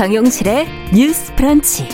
[0.00, 1.86] 정용실의 뉴스 프런치.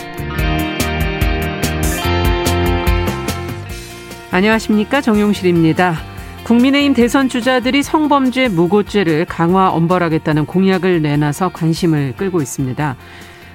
[4.31, 5.01] 안녕하십니까.
[5.01, 5.97] 정용실입니다.
[6.45, 12.95] 국민의힘 대선 주자들이 성범죄 무고죄를 강화 엄벌하겠다는 공약을 내놔서 관심을 끌고 있습니다.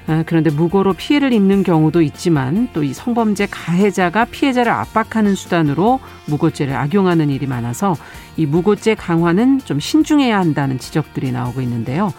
[0.09, 6.75] 아, 그런데 무고로 피해를 입는 경우도 있지만 또 이 성범죄 가해자가 피해자를 압박하는 수단으로 무고죄를
[6.75, 7.97] 악용하는 일이 많아서
[8.37, 12.13] 이 무고죄 강화는 좀 신중해야 한다는 지적들이 나오고 있는데요.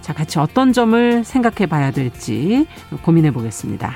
[0.00, 2.66] 자, 같이 어떤 점을 생각해 봐야 될지
[3.02, 3.94] 고민해 보겠습니다.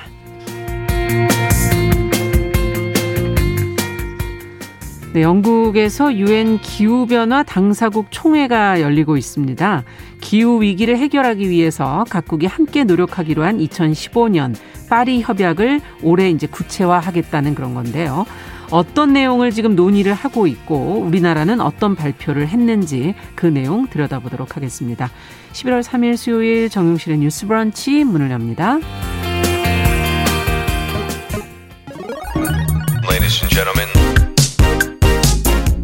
[5.15, 9.85] 네, 영국에서 유엔 기후변화 당사국 총회가 열리고 있습니다.
[10.19, 14.55] 기후 위기를 해결하기 위해서 각국이 함께 노력하기로 한 2015년
[14.89, 18.25] 파리 협약을 올해 이제 구체화하겠다는 그런 건데요.
[18.71, 25.09] 어떤 내용을 지금 논의를 하고 있고 우리나라는 어떤 발표를 했는지 그 내용 들여다보도록 하겠습니다.
[25.53, 28.79] 11월 3일 수요일 정용실의 뉴스 브런치 문을 엽니다.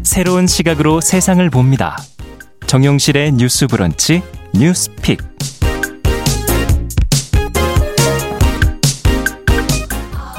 [0.02, 1.96] 새로운 시각으로 세상을 봅니다.
[2.66, 4.22] 정용실의 뉴스 브런치
[4.54, 5.22] 뉴스픽.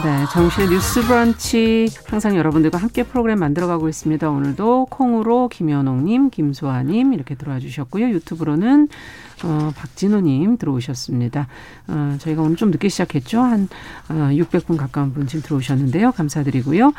[0.04, 4.30] 네, 정실의 뉴스 브런치 항상 여러분들과 함께 프로그램 만들어가고 있습니다.
[4.30, 8.10] 오늘도 콩으로 김현옥님, 김소아님 이렇게 들어와 주셨고요.
[8.10, 8.90] 유튜브로는
[9.46, 11.48] 어, 박진호님 들어오셨습니다.
[11.88, 13.40] 어, 저희가 오늘 좀 늦게 시작했죠.
[13.40, 13.70] 한
[14.10, 16.12] 어, 600분 가까운 분 지금 들어오셨는데요.
[16.12, 16.92] 감사드리고요.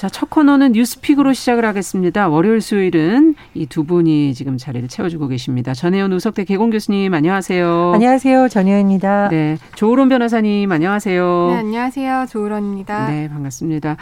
[0.00, 2.26] 자, 첫 코너는 뉴스픽으로 시작을 하겠습니다.
[2.26, 5.74] 월요일, 수요일은 이 두 분이 지금 자리를 채워주고 계십니다.
[5.74, 7.92] 전혜연 우석대 개공 교수님, 안녕하세요.
[7.96, 8.48] 안녕하세요.
[8.48, 9.28] 전혜연입니다.
[9.28, 9.58] 네.
[9.74, 11.48] 조으론 변호사님, 안녕하세요.
[11.50, 12.26] 네, 안녕하세요.
[12.30, 13.10] 조으론입니다.
[13.10, 13.98] 네, 반갑습니다.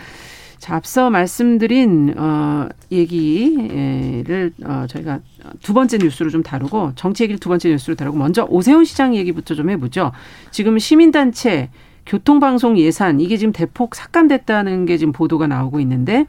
[0.59, 5.19] 자, 앞서 말씀드린, 어, 얘기를, 어, 저희가
[5.63, 9.57] 두 번째 뉴스로 좀 다루고, 정치 얘기를 두 번째 뉴스로 다루고, 먼저 오세훈 시장 얘기부터
[9.57, 10.13] 좀 해보죠.
[10.53, 11.71] 지금 시민단체,
[12.09, 16.27] 교통방송 예산 이게 지금 대폭 삭감됐다는 게 지금 보도가 나오고 있는데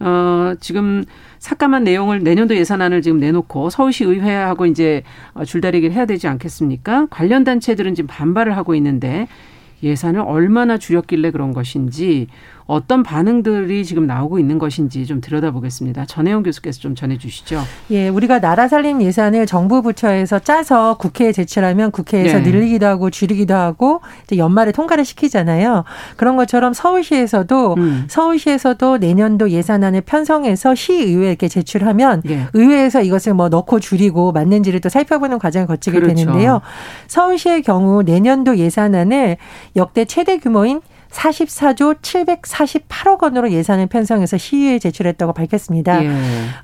[0.00, 1.04] 어 지금
[1.40, 5.02] 삭감한 내용을 내년도 예산안을 지금 내놓고 서울시 의회하고 이제
[5.44, 7.08] 줄다리기를 해야 되지 않겠습니까?
[7.10, 9.26] 관련 단체들은 지금 반발을 하고 있는데
[9.82, 12.28] 예산을 얼마나 줄였길래 그런 것인지
[12.68, 16.04] 어떤 반응들이 지금 나오고 있는 것인지 좀 들여다보겠습니다.
[16.04, 17.62] 전혜영 교수께서 좀 전해주시죠.
[17.90, 22.50] 예, 우리가 나라 살림 예산을 정부 부처에서 짜서 국회에 제출하면 국회에서 네.
[22.50, 24.02] 늘리기도 하고 줄이기도 하고
[24.36, 25.84] 연말에 통과를 시키잖아요.
[26.16, 28.04] 그런 것처럼 서울시에서도 음.
[28.06, 32.48] 서울시에서도 내년도 예산안을 편성해서 시의회에 제출하면 네.
[32.52, 36.14] 의회에서 이것을 뭐 넣고 줄이고 맞는지를 또 살펴보는 과정을 거치게 그렇죠.
[36.14, 36.60] 되는데요.
[37.06, 39.38] 서울시의 경우 내년도 예산안을
[39.74, 46.04] 역대 최대 규모인 44조 748억 원으로 예산을 편성해서 시의회에 제출했다고 밝혔습니다.
[46.04, 46.10] 예.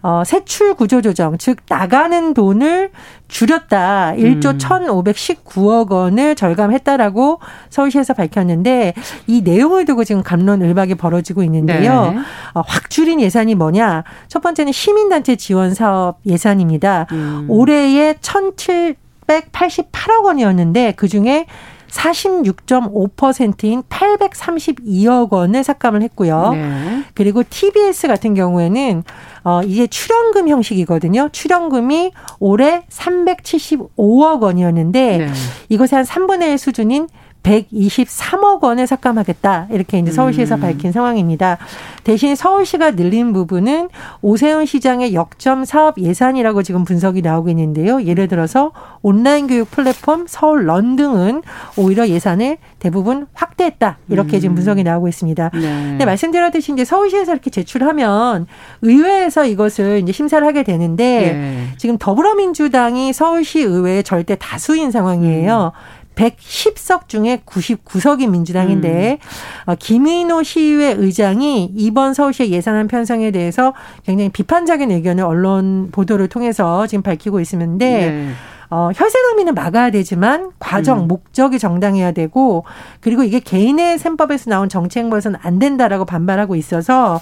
[0.02, 2.90] 어, 세출 구조 조정, 즉 나가는 돈을
[3.28, 4.14] 줄였다.
[4.16, 4.58] 1조 음.
[4.58, 7.40] 1,519억 원을 절감했다라고
[7.70, 8.94] 서울시에서 밝혔는데
[9.26, 12.12] 이 내용을 두고 지금 감론을박이 벌어지고 있는데요.
[12.12, 12.18] 네.
[12.54, 14.04] 어, 확 줄인 예산이 뭐냐?
[14.28, 17.06] 첫 번째는 시민단체 지원 사업 예산입니다.
[17.12, 17.46] 음.
[17.48, 21.46] 올해에 1,788억 원이었는데 그 중에
[21.94, 26.50] 46.5%인 832억 원을 삭감을 했고요.
[26.52, 27.04] 네.
[27.14, 29.04] 그리고 TBS 같은 경우에는
[29.44, 31.28] 어 이게 출연금 형식이거든요.
[31.32, 35.28] 출연금이 올해 375억 원이었는데 네.
[35.68, 37.08] 이것의 한 3분의 1 수준인
[37.44, 39.68] 123억 원을 삭감하겠다.
[39.70, 40.60] 이렇게 이제 서울시에서 음.
[40.60, 41.58] 밝힌 상황입니다.
[42.02, 43.90] 대신 서울시가 늘린 부분은
[44.22, 48.02] 오세훈 시장의 역점 사업 예산이라고 지금 분석이 나오고 있는데요.
[48.02, 48.72] 예를 들어서
[49.02, 51.42] 온라인 교육 플랫폼 서울 런 등은
[51.76, 53.98] 오히려 예산을 대부분 확대했다.
[54.08, 54.40] 이렇게 음.
[54.40, 55.50] 지금 분석이 나오고 있습니다.
[55.52, 55.60] 네.
[55.60, 58.46] 근데 말씀드렸듯이 이제 서울시에서 이렇게 제출하면
[58.82, 61.68] 의회에서 이것을 이제 심사를 하게 되는데 네.
[61.76, 65.72] 지금 더불어민주당이 서울시 의회의 절대 다수인 상황이에요.
[65.74, 66.03] 음.
[66.14, 69.70] 110석 중에 99석이 민주당인데 음.
[69.70, 73.74] 어, 김인호 시의회 의장이 이번 서울시 예산안 편성에 대해서
[74.04, 78.30] 굉장히 비판적인 의견을 언론 보도를 통해서 지금 밝히고 있는데 네.
[78.76, 81.06] 어, 혈세 낭비는 막아야 되지만 과정, 음.
[81.06, 82.64] 목적이 정당해야 되고
[82.98, 87.20] 그리고 이게 개인의 셈법에서 나온 정책에서는 안 된다라고 반발하고 있어서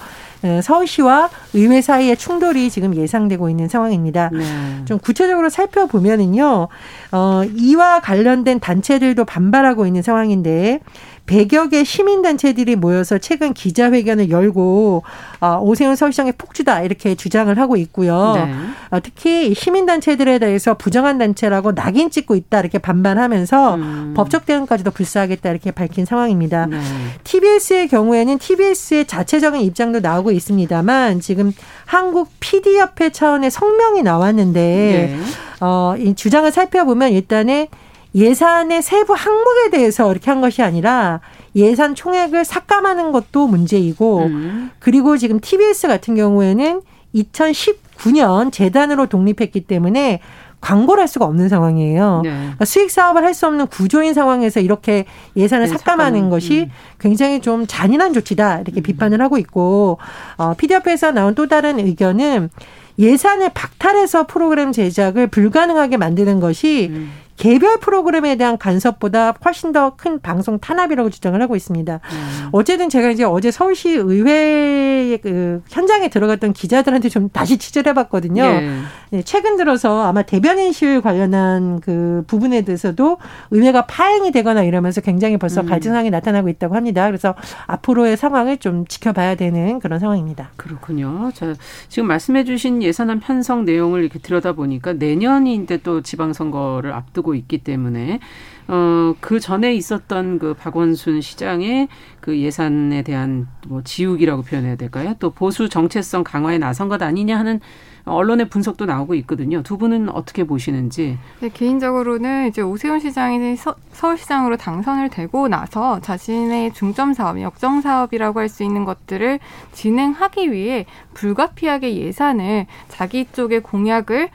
[0.62, 4.30] 서울시와 의회 사이의 충돌이 지금 예상되고 있는 상황입니다.
[4.32, 4.42] 네.
[4.86, 6.68] 좀 구체적으로 살펴보면은요,
[7.12, 10.80] 어, 이와 관련된 단체들도 반발하고 있는 상황인데
[11.26, 15.02] 100여 개 시민단체들이 모여서 최근 기자회견을 열고
[15.40, 18.32] 어, 오세훈 서울시장의 폭주다 이렇게 주장을 하고 있고요.
[18.34, 18.52] 네.
[18.90, 24.14] 어, 특히 시민단체들에 대해서 부정한 단체라고 낙인 찍고 있다 이렇게 반발하면서 음.
[24.16, 26.66] 법적 대응까지도 불사하겠다 이렇게 밝힌 상황입니다.
[26.66, 26.80] 네.
[27.24, 31.52] TBS의 경우에는 TBS의 자체적인 입장도 나오고 있습니다만 지금
[31.86, 35.18] 한국 PD협회 차원의 성명이 나왔는데 네.
[35.60, 37.68] 어, 이 주장을 살펴보면 일단은
[38.14, 41.20] 예산의 세부 항목에 대해서 이렇게 한 것이 아니라
[41.56, 44.70] 예산 총액을 삭감하는 것도 문제이고 음.
[44.78, 46.82] 그리고 지금 TBS 같은 경우에는
[47.14, 50.20] 2019년 재단으로 독립했기 때문에
[50.60, 52.20] 광고를 할 수가 없는 상황이에요.
[52.22, 52.30] 네.
[52.30, 56.30] 그러니까 수익 사업을 할 수 없는 구조인 상황에서 이렇게 예산을 네, 삭감하는 삭감.
[56.30, 56.70] 것이 음.
[57.00, 58.82] 굉장히 좀 잔인한 조치다 이렇게 음.
[58.82, 59.98] 비판을 하고 있고
[60.36, 62.50] 어, PDF에서 나온 또 다른 의견은
[62.98, 67.12] 예산을 박탈해서 프로그램 제작을 불가능하게 만드는 것이 음.
[67.42, 71.94] 개별 프로그램에 대한 간섭보다 훨씬 더 큰 방송 탄압이라고 주장을 하고 있습니다.
[71.94, 72.48] 음.
[72.52, 78.42] 어쨌든 제가 이제 어제 서울시 의회 그 현장에 들어갔던 기자들한테 좀 다시 취재를 해봤거든요.
[78.42, 78.78] 네.
[79.10, 83.18] 네, 최근 들어서 아마 대변인실 관련한 그 부분에 대해서도
[83.50, 85.66] 의회가 파행이 되거나 이러면서 굉장히 벌써 음.
[85.66, 87.06] 갈등 상황이 나타나고 있다고 합니다.
[87.06, 87.34] 그래서
[87.66, 90.50] 앞으로의 상황을 좀 지켜봐야 되는 그런 상황입니다.
[90.56, 91.30] 그렇군요.
[91.34, 91.54] 자,
[91.88, 98.20] 지금 말씀해주신 예산안 편성 내용을 이렇게 들여다보니까 내년인데 또 지방선거를 앞두고 있기 때문에
[98.68, 101.88] 어, 그 전에 있었던 그 박원순 시장의
[102.20, 105.14] 그 예산에 대한 뭐 지우기라고 표현해야 될까요?
[105.18, 107.60] 또 보수 정체성 강화에 나선 것 아니냐 하는
[108.04, 109.62] 언론의 분석도 나오고 있거든요.
[109.62, 111.18] 두 분은 어떻게 보시는지?
[111.40, 118.40] 네, 개인적으로는 이제 오세훈 시장이 서, 울시장으로 당선을 되고 나서 자신의 중점 사업, 역정 사업이라고
[118.40, 119.38] 할 수 있는 것들을
[119.72, 120.84] 진행하기 위해
[121.14, 124.28] 불가피하게 예산을 자기 쪽의 공약을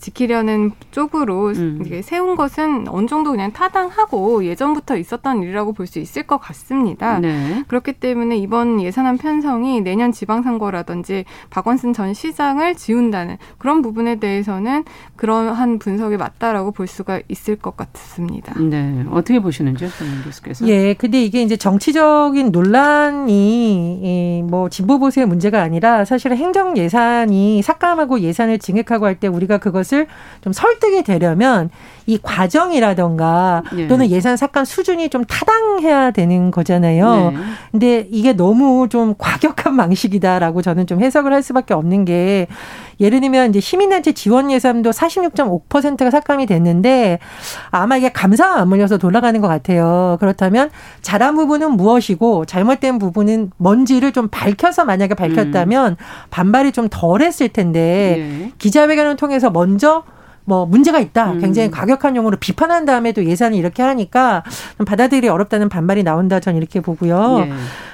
[0.00, 1.82] 지키려는 쪽으로 음.
[2.02, 7.18] 세운 것은 어느 정도 그냥 타당하고 예전부터 있었던 일이라고 볼 수 있을 것 같습니다.
[7.18, 7.64] 네.
[7.68, 14.84] 그렇기 때문에 이번 예산안 편성이 내년 지방선거라든지 박원순 전 시장을 지운다는 그런 부분에 대해서는
[15.16, 18.54] 그러한 분석이 맞다라고 볼 수가 있을 것 같습니다.
[18.60, 19.04] 네.
[19.10, 20.66] 어떻게 보시는지요, 선생 교수께서?
[20.68, 20.94] 예.
[20.94, 28.58] 근데 이게 이제 정치적인 논란이 뭐 진보 보수의 문제가 아니라 사실은 행정 예산이 삭감하고 예산을
[28.58, 30.06] 증액하고 할 때 우리가 그걸 것을
[30.42, 31.70] 좀 설득이 되려면
[32.06, 33.88] 이 과정이라던가 네.
[33.88, 37.30] 또는 예산 삭감 수준이 좀 타당해야 되는 거잖아요.
[37.30, 37.36] 네.
[37.70, 42.46] 근데 이게 너무 좀 과격한 방식이다라고 저는 좀 해석을 할 수밖에 없는 게
[43.00, 47.18] 예를 들면 이제 시민단체 지원 예산도 46.5%가 삭감이 됐는데
[47.70, 50.16] 아마 이게 감사와 맞물려서 돌아가는 것 같아요.
[50.20, 50.70] 그렇다면
[51.00, 55.96] 잘한 부분은 무엇이고 잘못된 부분은 뭔지를 좀 밝혀서 만약에 밝혔다면 음.
[56.30, 58.52] 반발이 좀 덜했을 텐데 네.
[58.58, 60.04] 기자회견을 통해서 먼저
[60.44, 61.32] 뭐 문제가 있다.
[61.32, 61.40] 음.
[61.40, 64.42] 굉장히 과격한 용어로 비판한 다음에도 예산이 이렇게 하니까
[64.76, 66.40] 좀 받아들이기 어렵다는 반발이 나온다.
[66.40, 67.40] 전 이렇게 보고요.
[67.40, 67.52] 네.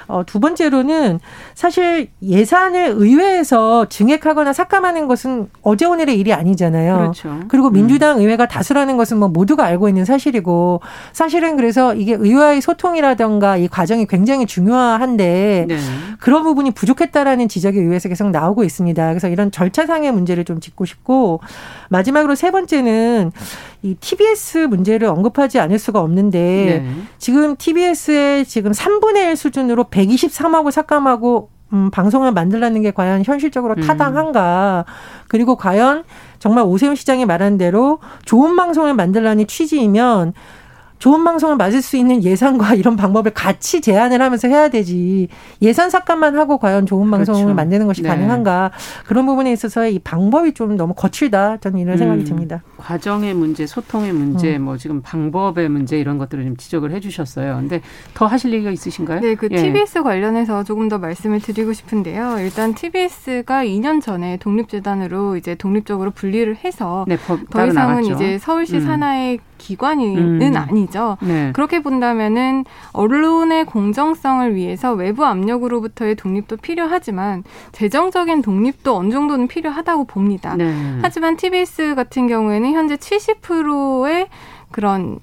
[0.09, 1.19] 어, 두 번째로는
[1.53, 6.97] 사실 예산을 의회에서 증액하거나 삭감하는 것은 어제 오늘의 일이 아니잖아요.
[6.97, 7.39] 그렇죠.
[7.47, 8.21] 그리고 민주당 음.
[8.23, 10.81] 의회가 다수라는 것은 뭐 모두가 알고 있는 사실이고
[11.13, 15.77] 사실은 그래서 이게 의회의 소통이라던가 이 과정이 굉장히 중요한데 네.
[16.19, 19.09] 그런 부분이 부족했다라는 지적이 의회에서 계속 나오고 있습니다.
[19.09, 21.39] 그래서 이런 절차상의 문제를 좀 짚고 싶고
[21.89, 23.31] 마지막으로 세 번째는
[23.81, 27.03] 이 TBS 문제를 언급하지 않을 수가 없는데 네.
[27.17, 33.81] 지금 TBS의 지금 3분의 1 수준으로 123억을 삭감하고 음, 방송을 만들라는 게 과연 현실적으로 음.
[33.81, 34.85] 타당한가?
[34.87, 34.93] 음.
[35.27, 36.03] 그리고 과연
[36.39, 40.33] 정말 오세훈 시장이 말한 대로 좋은 방송을 만들라는 취지이면
[40.99, 45.29] 좋은 방송을 맞을 수 있는 예산과 이런 방법을 같이 제안을 하면서 해야 되지
[45.61, 47.31] 예산 삭감만 하고 과연 좋은 그렇죠.
[47.31, 48.09] 방송을 만드는 것이 네.
[48.09, 48.71] 가능한가
[49.07, 52.63] 그런 부분에 있어서 이 방법이 좀 너무 거칠다 저는 이런 생각이 음, 듭니다.
[52.77, 54.63] 과정의 문제, 소통의 문제, 음.
[54.63, 57.55] 뭐 지금 방법의 문제 이런 것들을 좀 지적을 해주셨어요.
[57.55, 57.81] 근데
[58.13, 59.21] 더 하실 얘기가 있으신가요?
[59.21, 59.55] 네, 그 예.
[59.55, 62.39] TBS 관련해서 조금 더 말씀을 드리고 싶은데요.
[62.39, 68.13] 일단 TBS가 2년 전에 독립재단으로 이제 독립적으로 분리를 해서 네, 더 이상은 나갔죠.
[68.15, 68.85] 이제 서울시 음.
[68.85, 70.55] 산하의 기관은 음.
[70.55, 71.17] 아니죠.
[71.21, 71.51] 네.
[71.53, 80.55] 그렇게 본다면은 언론의 공정성을 위해서 외부 압력으로부터의 독립도 필요하지만 재정적인 독립도 어느 정도는 필요하다고 봅니다.
[80.55, 80.73] 네.
[81.03, 84.27] 하지만 TBS 같은 경우에는 현재 70%의
[84.71, 85.19] 그런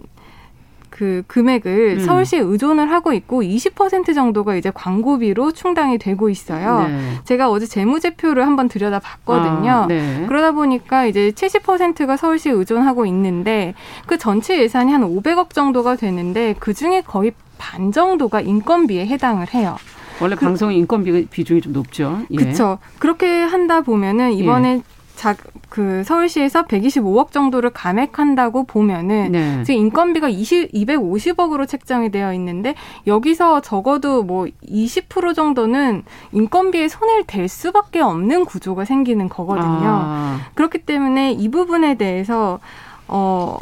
[0.97, 2.01] 그 금액을 음.
[2.01, 6.89] 서울시에 의존을 하고 있고 20% 정도가 이제 광고비로 충당이 되고 있어요.
[6.89, 7.21] 네.
[7.25, 9.71] 제가 어제 재무제표를 한번 들여다 봤거든요.
[9.71, 10.25] 아, 네.
[10.27, 13.75] 그러다 보니까 이제 70%가 서울시에 의존하고 있는데
[14.07, 19.77] 그 전체 예산이 한 500억 정도가 되는데 그 중에 거의 반 정도가 인건비에 해당을 해요.
[20.23, 22.21] 원래 그, 방송 인건비 비중이 좀 높죠.
[22.31, 22.37] 예.
[22.37, 22.79] 그렇죠.
[22.99, 24.96] 그렇게 한다 보면은 이번에 예.
[25.17, 25.35] 자,
[25.71, 29.65] 그 서울시에서 125억 정도를 감액한다고 보면은 네.
[29.65, 32.75] 지금 인건비가 20, 250억으로 책정이 되어 있는데
[33.07, 39.89] 여기서 적어도 뭐 20% 정도는 인건비에 손을 댈 수밖에 없는 구조가 생기는 거거든요.
[39.89, 40.41] 아.
[40.55, 42.61] 그렇기 때문에 이 부분에 대해서
[43.09, 43.59] 어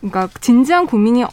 [0.00, 1.24] 그러니까 진지한 고민이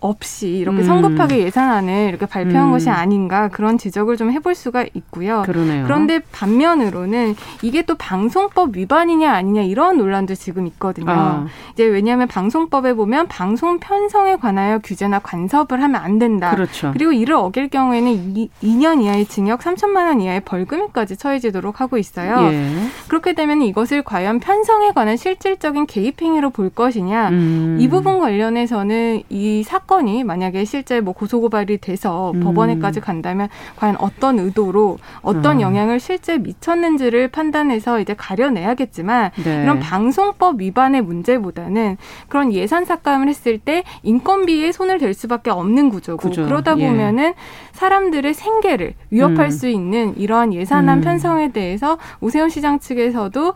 [0.00, 0.84] 없이 이렇게 음.
[0.84, 2.72] 성급하게 예산안을 이렇게 발표한 음.
[2.72, 5.42] 것이 아닌가 그런 지적을 좀 해볼 수가 있고요.
[5.46, 5.84] 그러네요.
[5.84, 11.10] 그런데 반면으로는 이게 또 방송법 위반이냐 아니냐 이런 논란도 지금 있거든요.
[11.10, 11.46] 아.
[11.72, 16.50] 이제 왜냐하면 방송법에 보면 방송 편성에 관하여 규제나 간섭을 하면 안 된다.
[16.50, 16.90] 그렇죠.
[16.92, 22.48] 그리고 이를 어길 경우에는 2, 2년 이하의 징역 3천만 원 이하의 벌금까지 처해지도록 하고 있어요.
[22.52, 22.68] 예.
[23.06, 27.76] 그렇게 되면 이것을 과연 편성에 관한 실질적인 개입 행위로 볼 것이냐 음.
[27.78, 32.40] 이 부분 부분 관련해서는 이 사건이 만약에 실제 뭐 고소고발이 돼서 음.
[32.40, 35.60] 법원에까지 간다면 과연 어떤 의도로 어떤 음.
[35.60, 39.62] 영향을 실제 미쳤는지를 판단해서 이제 가려내야겠지만 네.
[39.62, 41.98] 이런 방송법 위반의 문제보다는
[42.28, 46.44] 그런 예산 삭감을 했을 때 인건비에 손을 댈 수밖에 없는 구조고 구조.
[46.44, 46.88] 그러다 예.
[46.88, 47.34] 보면은 예.
[47.72, 49.50] 사람들의 생계를 위협할 음.
[49.50, 51.02] 수 있는 이러한 예산안 음.
[51.02, 53.54] 편성에 대해서 오세훈 시장 측에서도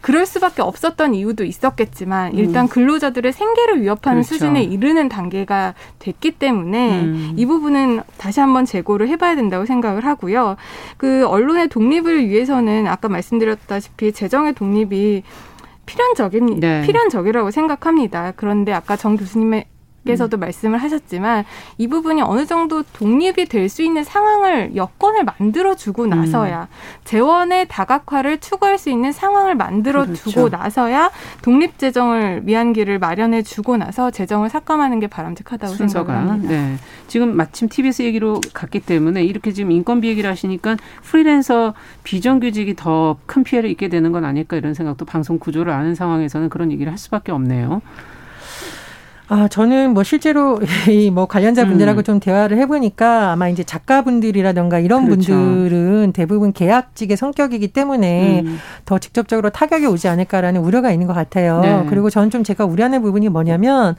[0.00, 2.38] 그럴 수밖에 없었던 이유도 있었겠지만 음.
[2.38, 4.34] 일단 근로자들의 생계를 위협하는 그렇죠.
[4.34, 7.34] 수준에 이르는 단계가 됐기 때문에 음.
[7.36, 10.56] 이 부분은 다시 한번 재고를 해봐야 된다고 생각을 하고요.
[10.96, 15.22] 그 언론의 독립을 위해서는 아까 말씀드렸다시피 재정의 독립이
[15.86, 16.82] 필연적인 네.
[16.82, 18.32] 필연적이라고 생각합니다.
[18.36, 19.64] 그런데 아까 정 교수님의
[20.06, 20.40] 께서도 음.
[20.40, 21.44] 말씀을 하셨지만
[21.76, 26.10] 이 부분이 어느 정도 독립이 될 수 있는 상황을 여건을 만들어 주고 음.
[26.10, 26.74] 나서야 음.
[27.04, 30.30] 재원의 다각화를 추구할 수 있는 상황을 만들어 그렇죠.
[30.30, 31.10] 주고 나서야
[31.42, 36.12] 독립 재정을 위한 길을 마련해 주고 나서 재정을 삭감하는 게 바람직하다고 순서가.
[36.14, 36.54] 생각합니다.
[36.54, 36.76] 네.
[37.08, 41.74] 지금 마침 TBS 얘기로 갔기 때문에 이렇게 지금 인건비 얘기를 하시니까 프리랜서
[42.04, 46.72] 비정규직이 더 큰 피해를 입게 되는 건 아닐까 이런 생각도 방송 구조를 아는 상황에서는 그런
[46.72, 47.82] 얘기를 할 수밖에 없네요.
[49.30, 50.58] 아, 저는 뭐 실제로
[50.88, 52.04] 이 뭐 관련자 분들하고 음.
[52.04, 55.32] 좀 대화를 해보니까 아마 이제 작가분들이라던가 이런 그렇죠.
[55.32, 58.58] 분들은 대부분 계약직의 성격이기 때문에 음.
[58.84, 61.60] 더 직접적으로 타격이 오지 않을까라는 우려가 있는 것 같아요.
[61.60, 61.86] 네.
[61.88, 63.96] 그리고 저는 좀 제가 우려하는 부분이 뭐냐면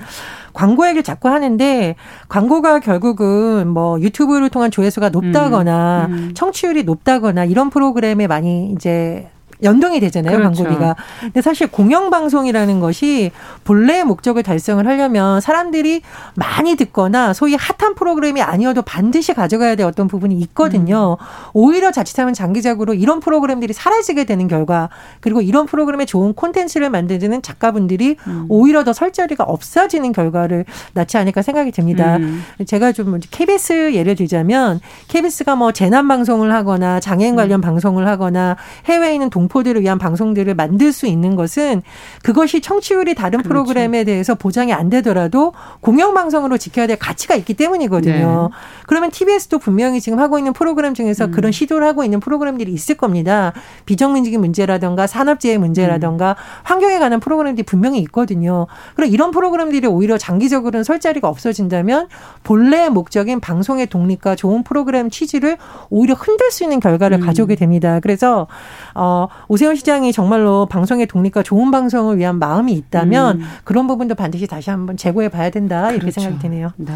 [0.53, 1.95] 광고 얘기를 자꾸 하는데
[2.27, 6.13] 광고가 결국은 뭐 유튜브를 통한 조회수가 높다거나 음.
[6.13, 6.31] 음.
[6.33, 9.29] 청취율이 높다거나 이런 프로그램에 많이 이제
[9.63, 10.63] 연동이 되잖아요, 그렇죠.
[10.63, 10.95] 광고비가.
[11.21, 13.31] 근데 사실 공영방송이라는 것이
[13.63, 16.01] 본래의 목적을 달성을 하려면 사람들이
[16.35, 21.17] 많이 듣거나 소위 핫한 프로그램이 아니어도 반드시 가져가야 될 어떤 부분이 있거든요.
[21.19, 21.25] 음.
[21.53, 24.89] 오히려 자칫하면 장기적으로 이런 프로그램들이 사라지게 되는 결과
[25.19, 28.45] 그리고 이런 프로그램에 좋은 콘텐츠를 만드는 작가분들이 음.
[28.49, 32.17] 오히려 더 설 자리가 없어지는 결과를 낳지 않을까 생각이 듭니다.
[32.17, 32.43] 음.
[32.67, 37.61] 제가 좀 KBS 예를 들자면 KBS가 뭐 재난 방송을 하거나 장애인 관련 음.
[37.61, 41.81] 방송을 하거나 해외에 있는 동 공포들을 위한 방송들을 만들 수 있는 것은
[42.23, 43.49] 그것이 청취율이 다른 그렇죠.
[43.49, 48.49] 프로그램에 대해서 보장이 안 되더라도 공영방송으로 지켜야 될 가치가 있기 때문이거든요.
[48.51, 48.57] 네.
[48.87, 51.31] 그러면 TBS도 분명히 지금 하고 있는 프로그램 중에서 음.
[51.31, 53.51] 그런 시도를 하고 있는 프로그램들이 있을 겁니다.
[53.85, 56.35] 비정규직의 문제라든가 산업재해 문제라든가 음.
[56.63, 58.67] 환경에 관한 프로그램들이 분명히 있거든요.
[58.95, 62.07] 그럼 이런 프로그램들이 오히려 장기적으로는 설 자리가 없어진다면
[62.43, 65.57] 본래의 목적인 방송의 독립과 좋은 프로그램 취지를
[65.89, 67.25] 오히려 흔들 수 있는 결과를 음.
[67.25, 67.99] 가져오게 됩니다.
[67.99, 68.47] 그래서
[68.93, 73.45] 어 오세훈 시장이 정말로 방송의 독립과 좋은 방송을 위한 마음이 있다면 음.
[73.63, 76.21] 그런 부분도 반드시 다시 한번 재고해 봐야 된다 이렇게 그렇죠.
[76.21, 76.71] 생각이 드네요.
[76.77, 76.93] 네.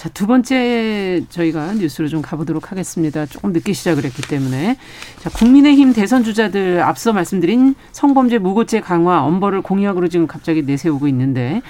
[0.00, 3.26] 자, 두 번째 저희가 뉴스로 좀 가보도록 하겠습니다.
[3.26, 4.78] 조금 늦게 시작을 했기 때문에.
[5.18, 11.60] 자, 국민의힘 대선 주자들 앞서 말씀드린 성범죄 무고죄 강화 엄벌을 공약으로 지금 갑자기 내세우고 있는데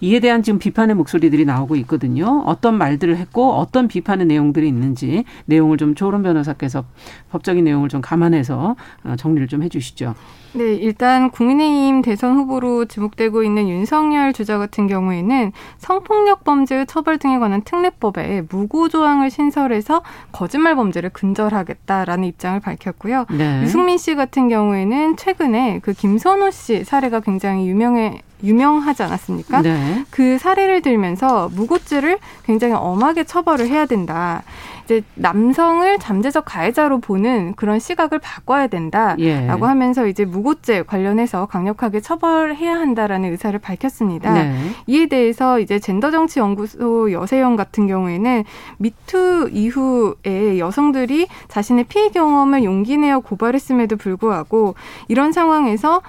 [0.00, 2.42] 이에 대한 지금 비판의 목소리들이 나오고 있거든요.
[2.46, 6.84] 어떤 말들을 했고 어떤 비판의 내용들이 있는지 내용을 좀 조론 변호사께서
[7.30, 10.14] 법적인 내용을 좀 감안해서 어, 정리를 좀 해주시죠.
[10.52, 17.38] 네, 일단 국민의힘 대선 후보로 지목되고 있는 윤석열 주자 같은 경우에는 성폭력 범죄 처벌 등에
[17.38, 20.02] 관한 특례법에 무고 조항을 신설해서
[20.32, 23.26] 거짓말 범죄를 근절하겠다라는 입장을 밝혔고요.
[23.30, 23.62] 네.
[23.62, 29.62] 유승민 씨 같은 경우에는 최근에 그 김선호 씨 사례가 굉장히 유명해 유명하지 않았습니까?
[29.62, 30.04] 네.
[30.10, 34.42] 그 사례를 들면서 무고죄를 굉장히 엄하게 처벌을 해야 된다.
[34.90, 39.46] 이제 남성을 잠재적 가해자로 보는 그런 시각을 바꿔야 된다라고 예.
[39.46, 44.32] 하면서 이제 무고죄 관련해서 강력하게 처벌해야 한다라는 의사를 밝혔습니다.
[44.32, 44.52] 네.
[44.88, 48.44] 이에 대해서 이제 젠더정치연구소 여세영 같은 경우에는
[48.78, 54.74] 미투 이후에 여성들이 자신의 피해 경험을 용기 내어 고발했음에도 불구하고
[55.06, 56.02] 이런 상황에서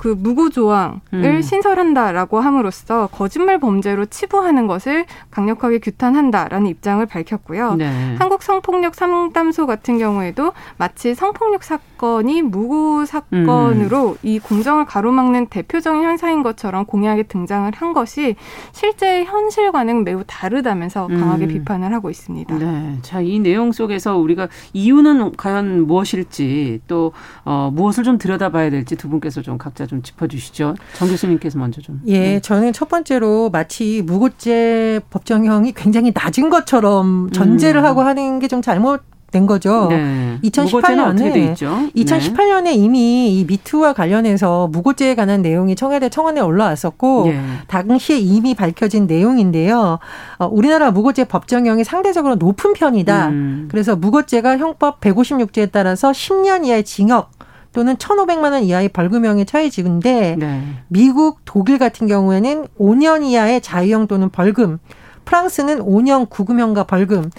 [0.00, 1.42] 그 무고 조항을 음.
[1.42, 7.74] 신설한다라고 함으로써 거짓말 범죄로 치부하는 것을 강력하게 규탄한다라는 입장을 밝혔고요.
[7.74, 8.16] 네.
[8.18, 14.16] 한국 성폭력 상담소 같은 경우에도 마치 성폭력 사건이 무고 사건으로 음.
[14.22, 18.36] 이 공정을 가로막는 대표적인 현상인 것처럼 공약에 등장을 한 것이
[18.72, 21.48] 실제 현실과는 매우 다르다면서 강하게 음.
[21.48, 22.56] 비판을 하고 있습니다.
[22.56, 22.96] 네.
[23.02, 27.12] 자, 이 내용 속에서 우리가 이유는 과연 무엇일지 또
[27.44, 30.76] 어, 무엇을 좀 들여다봐야 될지 두 분께서 좀 각자 좀 짚어주시죠.
[30.94, 32.00] 정 교수님께서 먼저 좀.
[32.06, 32.40] 예, 네.
[32.40, 37.84] 저는 첫 번째로 마치 무고죄 법정형이 굉장히 낮은 것처럼 전제를 음.
[37.84, 39.86] 하고 하는 게 좀 잘못 된 거죠.
[39.90, 40.38] 네.
[40.42, 41.54] 2018년에
[41.94, 42.74] 2018년에 네.
[42.74, 47.40] 이미 이 미투와 관련해서 무고죄에 관한 내용이 청와대 청원에 올라왔었고 네.
[47.68, 50.00] 당시에 이미 밝혀진 내용인데요.
[50.38, 53.28] 어, 우리나라 무고죄 법정형이 상대적으로 높은 편이다.
[53.28, 53.68] 음.
[53.70, 57.30] 그래서 무고죄가 형법 156조에 따라서 10년 이하의 징역
[57.72, 60.62] 또는 1,500만 원 이하의 벌금형에 처해지는데 네.
[60.88, 64.78] 미국, 독일 같은 경우에는 5년 이하의 자유형 또는 벌금,
[65.24, 67.30] 프랑스는 5년 구금형과 벌금,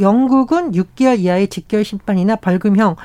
[0.00, 2.96] 영국은 6개월 이하의 직결 심판이나 벌금형.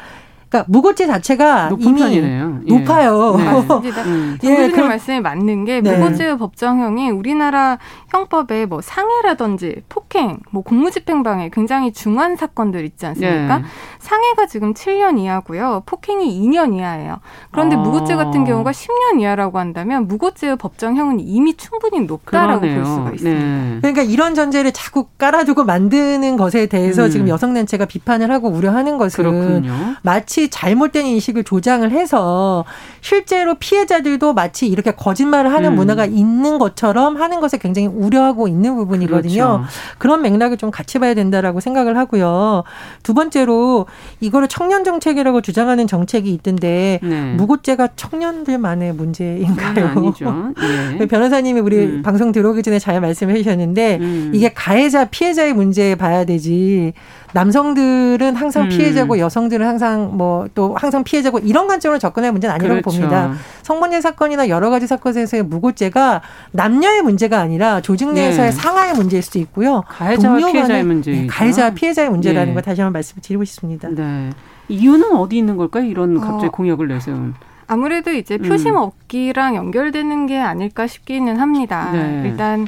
[0.57, 2.59] 그러니까 무고죄 자체가 이미 편이네요.
[2.67, 2.73] 예.
[2.73, 3.35] 높아요.
[3.37, 3.91] 네.
[4.05, 4.37] 음.
[4.43, 5.97] 예, 그 말씀이 맞는 게 네.
[5.97, 7.77] 무고죄 법정형이 우리나라
[8.09, 13.59] 형법에 뭐 상해라든지 폭행, 뭐 공무집행방해 굉장히 중한 사건들 있지 않습니까?
[13.59, 13.63] 네.
[13.99, 15.83] 상해가 지금 7년 이하고요.
[15.85, 17.19] 폭행이 2년 이하예요.
[17.51, 17.79] 그런데 아.
[17.79, 22.83] 무고죄 같은 경우가 10년 이하라고 한다면 무고죄의 법정형은 이미 충분히 높다라고 그러네요.
[22.83, 23.43] 볼 수가 있습니다.
[23.43, 23.77] 네.
[23.81, 27.09] 그러니까 이런 전제를 자꾸 깔아두고 만드는 것에 대해서 음.
[27.09, 29.73] 지금 여성단체가 비판을 하고 우려하는 것은 그렇군요.
[30.01, 32.65] 마치 잘못된 인식을 조장을 해서
[33.01, 35.75] 실제로 피해자들도 마치 이렇게 거짓말을 하는 음.
[35.75, 39.33] 문화가 있는 것처럼 하는 것에 굉장히 우려하고 있는 부분이거든요.
[39.33, 39.63] 그렇죠.
[39.97, 42.63] 그런 맥락을 좀 같이 봐야 된다라고 생각을 하고요.
[43.03, 43.85] 두 번째로
[44.19, 47.33] 이거를 청년 정책이라고 주장하는 정책이 있던데 네.
[47.33, 49.87] 무고죄가 청년들만의 문제인가요?
[49.87, 50.53] 아니죠.
[50.99, 51.05] 예.
[51.07, 52.01] 변호사님이 우리 음.
[52.01, 54.31] 방송 들어오기 전에 잘 말씀해 주셨는데 음.
[54.33, 56.93] 이게 가해자 피해자의 문제 봐야 되지
[57.33, 58.69] 남성들은 항상 음.
[58.69, 62.99] 피해자고 여성들은 항상 뭐또 항상 피해자고 이런 관점으로 접근할 문제는 아니라고 그렇죠.
[62.99, 63.33] 봅니다.
[63.63, 68.55] 성범죄 사건이나 여러 가지 사건에서의 무고죄가 남녀의 문제가 아니라 조직 내에서의 네.
[68.55, 69.83] 상하의 문제일 수도 있고요.
[69.87, 71.11] 가해자와 피해자의 문제.
[71.11, 72.53] 네, 가해자와 피해자의 문제라는 네.
[72.53, 73.89] 걸 다시 한번 말씀을 드리고 싶습니다.
[73.89, 74.29] 네.
[74.69, 75.85] 이유는 어디 있는 걸까요?
[75.85, 76.51] 이런 갑자기 어.
[76.51, 77.33] 공약을 내세운.
[77.67, 78.77] 아무래도 이제 표심 음.
[78.77, 81.89] 없기랑 연결되는 게 아닐까 싶기는 합니다.
[81.91, 82.23] 네.
[82.25, 82.67] 일단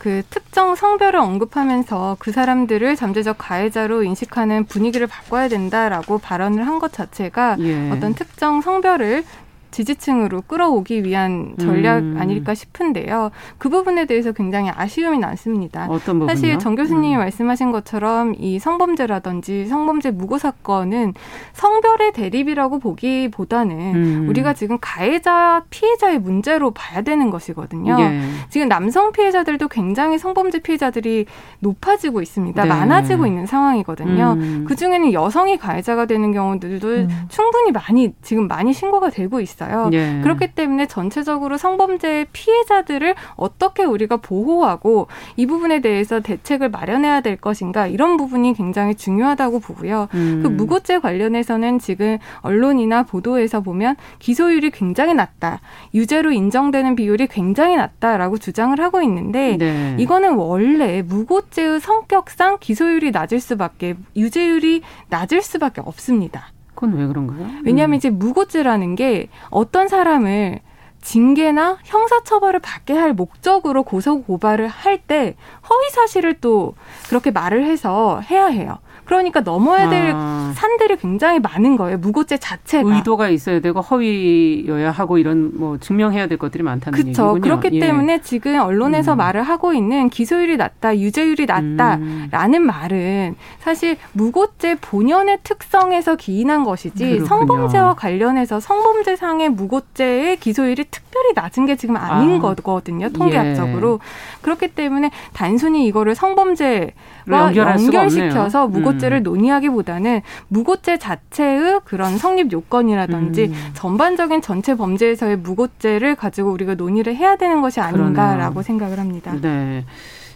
[0.00, 6.90] 그 특정 성별을 언급하면서 그 사람들을 잠재적 가해자로 인식하는 분위기를 바꿔야 된다라고 발언을 한 것
[6.94, 7.90] 자체가 예.
[7.90, 9.22] 어떤 특정 성별을
[9.70, 12.16] 지지층으로 끌어오기 위한 전략 음.
[12.18, 13.30] 아닐까 싶은데요.
[13.58, 15.86] 그 부분에 대해서 굉장히 아쉬움이 남습니다.
[15.88, 16.28] 어떤 부분요?
[16.28, 17.18] 사실 정 교수님이 음.
[17.18, 21.14] 말씀하신 것처럼 이 성범죄라든지 성범죄 무고 사건은
[21.52, 24.26] 성별의 대립이라고 보기보다는 음.
[24.28, 27.96] 우리가 지금 가해자 피해자의 문제로 봐야 되는 것이거든요.
[28.00, 28.20] 예.
[28.48, 31.26] 지금 남성 피해자들도 굉장히 성범죄 피해자들이
[31.60, 32.62] 높아지고 있습니다.
[32.62, 32.68] 네.
[32.68, 34.36] 많아지고 있는 상황이거든요.
[34.38, 34.64] 음.
[34.66, 37.08] 그 중에는 여성이 가해자가 되는 경우들도 음.
[37.28, 39.59] 충분히 많이 지금 많이 신고가 되고 있어요.
[39.60, 39.90] 있어요.
[39.92, 40.20] 예.
[40.22, 47.86] 그렇기 때문에 전체적으로 성범죄 피해자들을 어떻게 우리가 보호하고 이 부분에 대해서 대책을 마련해야 될 것인가
[47.86, 50.08] 이런 부분이 굉장히 중요하다고 보고요.
[50.14, 50.40] 음.
[50.42, 55.60] 그 무고죄 관련해서는 지금 언론이나 보도에서 보면 기소율이 굉장히 낮다.
[55.94, 59.96] 유죄로 인정되는 비율이 굉장히 낮다라고 주장을 하고 있는데 네.
[59.98, 66.52] 이거는 원래 무고죄의 성격상 기소율이 낮을 수밖에 유죄율이 낮을 수밖에 없습니다.
[66.80, 67.46] 그건 왜 그런가요?
[67.64, 67.98] 왜냐하면 음.
[67.98, 70.60] 이제 무고죄라는 게 어떤 사람을
[71.02, 75.34] 징계나 형사처벌을 받게 할 목적으로 고소 고발을 할 때
[75.68, 76.74] 허위 사실을 또
[77.08, 78.78] 그렇게 말을 해서 해야 해요.
[79.10, 80.52] 그러니까 넘어야 될 아.
[80.54, 81.98] 산들이 굉장히 많은 거예요.
[81.98, 82.94] 무고죄 자체가.
[82.94, 87.08] 의도가 있어야 되고 허위여야 하고 이런 뭐 증명해야 될 것들이 많다는 그쵸.
[87.08, 87.40] 얘기군요.
[87.40, 87.80] 그렇기 예.
[87.80, 89.18] 때문에 지금 언론에서 음.
[89.18, 92.66] 말을 하고 있는 기소율이 낮다, 유죄율이 낮다라는 음.
[92.66, 97.26] 말은 사실 무고죄 본연의 특성에서 기인한 것이지 그렇군요.
[97.26, 102.38] 성범죄와 관련해서 성범죄상의 무고죄의 기소율이 특별히 낮은 게 지금 아닌 아.
[102.38, 103.08] 거거든요.
[103.08, 103.98] 통계학적으로.
[104.00, 104.40] 예.
[104.42, 109.22] 그렇기 때문에 단순히 이거를 성범죄와 연결시켜서 무고죄 무고죄를 음.
[109.22, 113.70] 논의하기보다는 무고죄 자체의 그런 성립 요건이라든지 음.
[113.74, 118.62] 전반적인 전체 범죄에서의 무고죄를 가지고 우리가 논의를 해야 되는 것이 아닌가라고 그러네요.
[118.62, 119.34] 생각을 합니다.
[119.40, 119.84] 네.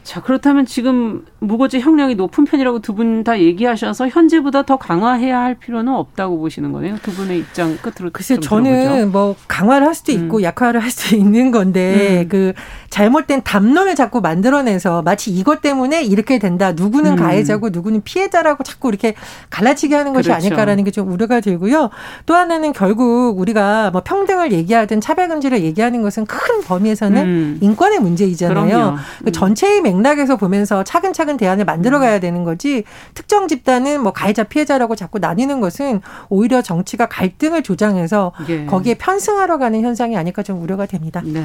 [0.05, 5.55] 자, 그렇다면 지금 무고죄 형량이 높은 편이라고 두 분 다 얘기하셔서 현재보다 더 강화해야 할
[5.55, 6.97] 필요는 없다고 보시는 거네요.
[7.03, 8.11] 두 분의 입장 끝으로.
[8.13, 9.07] 글쎄, 저는 들어보죠.
[9.09, 10.43] 뭐 강화를 할 수도 있고 음.
[10.43, 12.29] 약화를 할 수도 있는 건데 음.
[12.29, 12.53] 그
[12.91, 16.73] 잘못된 담론을 자꾸 만들어내서 마치 이것 때문에 이렇게 된다.
[16.73, 17.17] 누구는 음.
[17.17, 19.15] 가해자고 누구는 피해자라고 자꾸 이렇게
[19.51, 20.45] 갈라치게 하는 것이 그렇죠.
[20.47, 21.91] 아닐까라는 게 좀 우려가 들고요.
[22.27, 27.59] 또 하나는 결국 우리가 뭐 평등을 얘기하든 차별 금지를 얘기하는 것은 큰 범위에서는 음.
[27.63, 28.97] 인권의 문제이잖아요.
[29.25, 34.45] 그 전체의 맥 맥락에서 보면서 차근차근 대안을 만들어 가야 되는 거지 특정 집단은 뭐 가해자
[34.45, 38.67] 피해자라고 자꾸 나뉘는 것은 오히려 정치가 갈등을 조장해서 예.
[38.67, 41.21] 거기에 편승하러 가는 현상이 아닐까 좀 우려가 됩니다.
[41.25, 41.45] 네.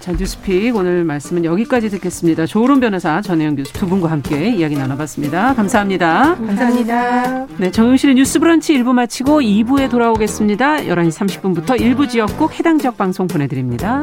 [0.00, 2.46] 자, 뉴스픽 오늘 말씀은 여기까지 듣겠습니다.
[2.46, 5.54] 조으론 변호사 전혜영 교수 두 분과 함께 이야기 나눠봤습니다.
[5.54, 6.36] 감사합니다.
[6.36, 7.46] 감사합니다.
[7.58, 10.78] 네, 정용실의 뉴스 브런치 1부 마치고 2부에 돌아오겠습니다.
[10.78, 14.02] 11시 30분부터 일부 지역국 해당 지역 방송 보내드립니다.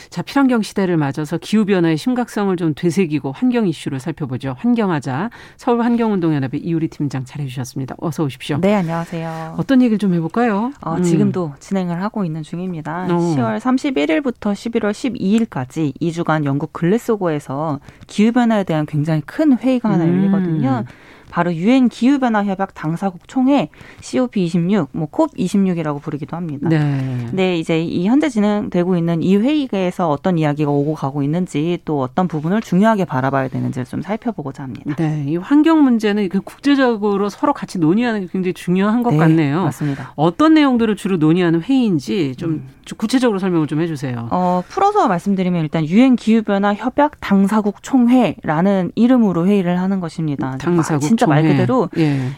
[0.11, 4.57] 자, 필환경 시대를 맞아서 기후 변화의 심각성을 좀 되새기고 환경 이슈를 살펴보죠.
[4.59, 7.95] 환경하자 서울 환경운동연합의 이우리 팀장 잘해 주셨습니다.
[7.97, 8.57] 어서 오십시오.
[8.59, 9.55] 네, 안녕하세요.
[9.57, 10.73] 어떤 얘기를 좀 해 볼까요?
[10.81, 11.03] 어, 음.
[11.03, 13.05] 지금도 진행을 하고 있는 중입니다.
[13.05, 13.07] 어.
[13.07, 20.09] 10월 31일부터 11월 12일까지 2주간 영국 글래소고에서 기후 변화에 대한 굉장히 큰 회의가 하나 음.
[20.17, 20.83] 열리거든요.
[21.31, 23.69] 바로 유엔 기후 변화 협약 당사국 총회
[24.01, 26.69] COP26, 뭐 COP26이라고 부르기도 합니다.
[26.69, 27.27] 네.
[27.31, 32.27] 네, 이제 이 현재 진행되고 있는 이 회의에서 어떤 이야기가 오고 가고 있는지 또 어떤
[32.27, 34.93] 부분을 중요하게 바라봐야 되는지를 좀 살펴보고자 합니다.
[34.97, 39.63] 네, 이 환경 문제는 그 국제적으로 서로 같이 논의하는 게 굉장히 중요한 것 네, 같네요.
[39.63, 40.11] 맞습니다.
[40.15, 42.67] 어떤 내용들을 주로 논의하는 회의인지 좀 음.
[42.97, 44.27] 구체적으로 설명을 좀 해주세요.
[44.31, 50.57] 어, 풀어서 말씀드리면 일단 유엔 기후 변화 협약 당사국 총회라는 이름으로 회의를 하는 것입니다.
[50.59, 51.89] 당사국 진짜 말 그대로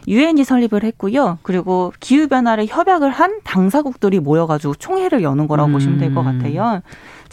[0.08, 0.44] 유엔이 예.
[0.44, 1.38] 설립을 했고요.
[1.42, 5.74] 그리고 기후 변화를 협약을 한 당사국들이 모여가지고 총회를 여는 거라고 음.
[5.74, 6.82] 보시면 될 것 같아요.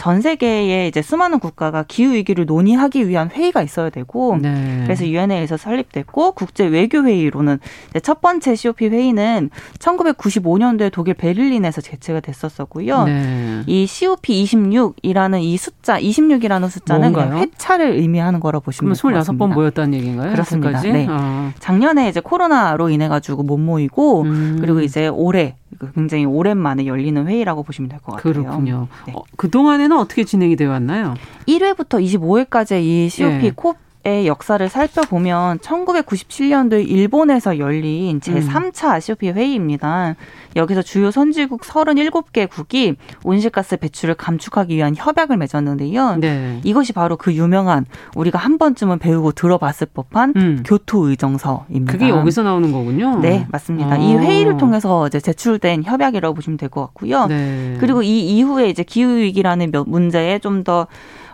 [0.00, 4.80] 전 세계에 이제 수많은 국가가 기후 위기를 논의하기 위한 회의가 있어야 되고 네.
[4.84, 7.58] 그래서 유엔에서 설립됐고 국제 외교 회의로는
[8.02, 13.04] 첫 번째 COP 회의는 1995년도에 독일 베를린에서 개최가 됐었었고요.
[13.04, 13.60] 네.
[13.66, 19.44] 이 COP 26이라는 이 숫자 26이라는 숫자는 회차를 의미하는 거라고 보시면 될것 같습니다.
[19.44, 20.32] 26번 모였다는 얘기인가요?
[20.32, 20.80] 그렇습니다.
[20.80, 21.06] 네.
[21.10, 21.52] 어.
[21.58, 24.56] 작년에 이제 코로나로 인해 가지고 못 모이고 음.
[24.62, 28.32] 그리고 이제 올해 그 굉장히 오랜만에 열리는 회의라고 보시면 될 것 같아요.
[28.32, 28.88] 그렇군요.
[29.06, 29.12] 네.
[29.14, 31.14] 어, 그동안에는 어떻게 진행이 되어 왔나요?
[31.48, 33.52] 1회부터 25회까지 이 COP 예.
[33.54, 40.16] 콥 의 역사를 살펴보면 1997년도에 일본에서 열린 제3차 COP 회의입니다.
[40.56, 46.16] 여기서 주요 선진국 37개국이 온실가스 배출을 감축하기 위한 협약을 맺었는데요.
[46.16, 46.60] 네.
[46.64, 47.84] 이것이 바로 그 유명한
[48.16, 50.62] 우리가 한 번쯤은 배우고 들어봤을 법한 음.
[50.64, 51.92] 교토 의정서입니다.
[51.92, 53.18] 그게 여기서 나오는 거군요.
[53.18, 53.96] 네, 맞습니다.
[53.96, 53.98] 아.
[53.98, 57.26] 이 회의를 통해서 이제 제출된 협약이라고 보시면 될 것 같고요.
[57.26, 57.76] 네.
[57.80, 60.86] 그리고 이 이후에 이제 기후 위기라는 문제에 좀더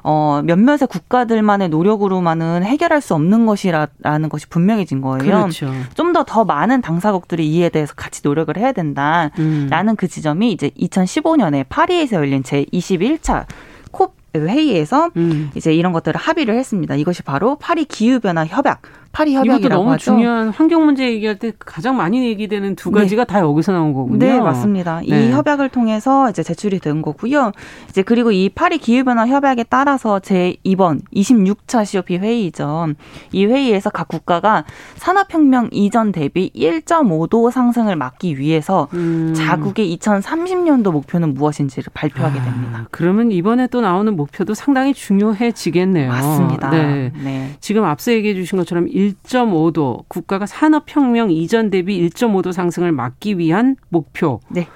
[0.08, 5.18] 어, 몇몇의 국가들만의 노력으로만은 해결할 수 없는 것이라는 것이 분명해진 거예요.
[5.18, 5.72] 그렇죠.
[5.94, 9.96] 좀더더 많은 당사국들이 이에 대해서 같이 노력을 해야 된다라는 음.
[9.96, 13.46] 그 지점이 이제 2015년에 파리에서 열린 제 21차
[13.90, 15.50] 콥 회의에서 음.
[15.56, 16.94] 이제 이런 것들을 합의를 했습니다.
[16.94, 20.04] 이것이 바로 파리 기후 변화 협약 파리 협약이라고 이것도 너무 하죠.
[20.04, 23.32] 중요한 환경 문제 얘기할 때 가장 많이 얘기되는 두 가지가 네.
[23.32, 24.18] 다 여기서 나온 거군요.
[24.18, 25.00] 네, 맞습니다.
[25.08, 25.28] 네.
[25.28, 27.52] 이 협약을 통해서 이제 제출이 된 거고요.
[27.88, 32.88] 이제 그리고 이 파리 기후 변화 협약에 따라서 제 이번 26차 COP 회의죠.
[33.32, 34.64] 이 회의에서 각 국가가
[34.96, 39.32] 산업혁명 이전 대비 1.5도 상승을 막기 위해서 음.
[39.34, 42.78] 자국의 2030년도 목표는 무엇인지를 발표하게 아, 됩니다.
[42.82, 46.08] 아, 그러면 이번에 또 나오는 목표도 상당히 중요해지겠네요.
[46.08, 46.70] 맞습니다.
[46.70, 47.12] 네.
[47.22, 47.50] 네.
[47.60, 54.40] 지금 앞서 얘기해 주신 것처럼 1.5도 국가가 산업혁명 이전 대비 1.5도 상승을 막기 위한 목표.
[54.48, 54.66] 네.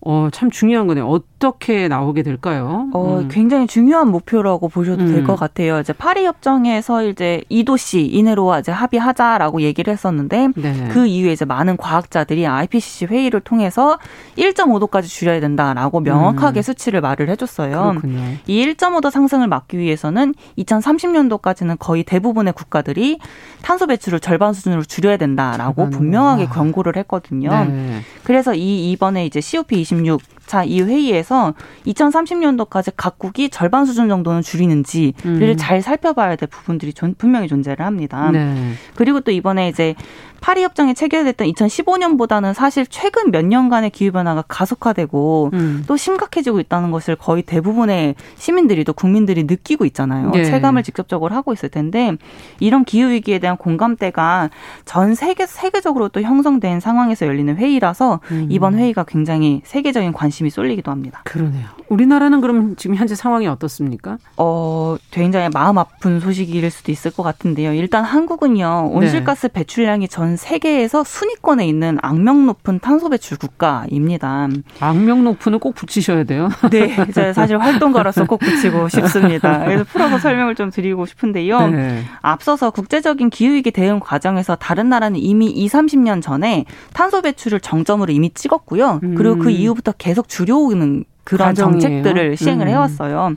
[0.00, 1.06] 어, 참 중요한 거네요.
[1.06, 2.88] 어떻게 나오게 될까요?
[2.92, 3.28] 어, 음.
[3.28, 5.12] 굉장히 중요한 목표라고 보셔도 음.
[5.12, 5.80] 될것 같아요.
[5.80, 10.88] 이제 파리 협정에서 이제 2도씨 이내로 이제 합의하자라고 얘기를 했었는데 네.
[10.90, 13.98] 그 이후에 이제 많은 과학자들이 IPCC 회의를 통해서
[14.36, 16.62] 1.5도까지 줄여야 된다라고 명확하게 음.
[16.62, 17.90] 수치를 말을 해줬어요.
[17.90, 18.20] 그렇군요.
[18.46, 23.18] 이 1.5도 상승을 막기 위해서는 2030년도까지는 거의 대부분의 국가들이
[23.62, 26.50] 탄소 배출을 절반 수준으로 줄여야 된다라고 분명하게 와.
[26.50, 27.50] 경고를 했거든요.
[27.64, 28.00] 네.
[28.22, 31.52] 그래서 이 이번에 이제 COP 26 자, 이 회의에서
[31.86, 35.56] 2030년도까지 각국이 절반 수준 정도는 줄이는지를 음.
[35.58, 38.30] 잘 살펴봐야 될 부분들이 존, 분명히 존재를 합니다.
[38.32, 38.72] 네.
[38.94, 39.94] 그리고 또 이번에 이제
[40.40, 45.84] 파리 협정에 체결됐던 2015년보다는 사실 최근 몇 년간의 기후 변화가 가속화되고 음.
[45.86, 50.30] 또 심각해지고 있다는 것을 거의 대부분의 시민들이 또 국민들이 느끼고 있잖아요.
[50.30, 50.44] 네.
[50.44, 52.12] 체감을 직접적으로 하고 있을 텐데
[52.60, 54.50] 이런 기후 위기에 대한 공감대가
[54.84, 58.46] 전 세계 세계적으로 또 형성된 상황에서 열리는 회의라서 음.
[58.50, 61.22] 이번 회의가 굉장히 세계적인 관심이 쏠리기도 합니다.
[61.24, 61.66] 그러네요.
[61.88, 64.18] 우리나라는 그럼 지금 현재 상황이 어떻습니까?
[64.36, 67.72] 어, 굉장히 마음 아픈 소식일 수도 있을 것 같은데요.
[67.72, 69.52] 일단 한국은요 온실가스 네.
[69.54, 74.48] 배출량이 전전 세계에서 순위권에 있는 악명 높은 탄소 배출 국가입니다.
[74.78, 76.50] 악명 높은을 꼭 붙이셔야 돼요.
[76.70, 79.64] 네, 제가 사실 활동가로서 꼭 붙이고 싶습니다.
[79.64, 81.68] 그래서 풀어서 설명을 좀 드리고 싶은데요.
[81.68, 82.02] 네.
[82.20, 88.28] 앞서서 국제적인 기후위기 대응 과정에서 다른 나라는 이미 2, 30년 전에 탄소 배출을 정점으로 이미
[88.28, 89.00] 찍었고요.
[89.16, 89.50] 그리고 그 음.
[89.50, 91.80] 이후부터 계속 줄여오는 그런 과정이에요.
[91.80, 92.70] 정책들을 시행을 음.
[92.70, 93.34] 해왔어요.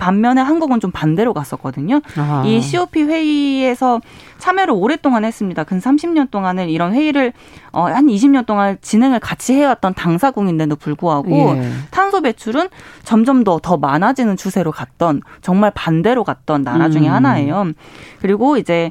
[0.00, 2.00] 반면에 한국은 좀 반대로 갔었거든요.
[2.16, 2.42] 아.
[2.44, 4.00] 이 COP 회의에서
[4.38, 5.62] 참여를 오랫동안 했습니다.
[5.62, 7.32] 근 30년 동안은 이런 회의를
[7.72, 11.70] 어, 한 20년 동안 진행을 같이 해왔던 당사국인데도 불구하고 예.
[11.90, 12.68] 탄소 배출은
[13.04, 17.12] 점점 더 더 많아지는 추세로 갔던 정말 반대로 갔던 나라 중에 음.
[17.12, 17.72] 하나예요.
[18.20, 18.90] 그리고 이제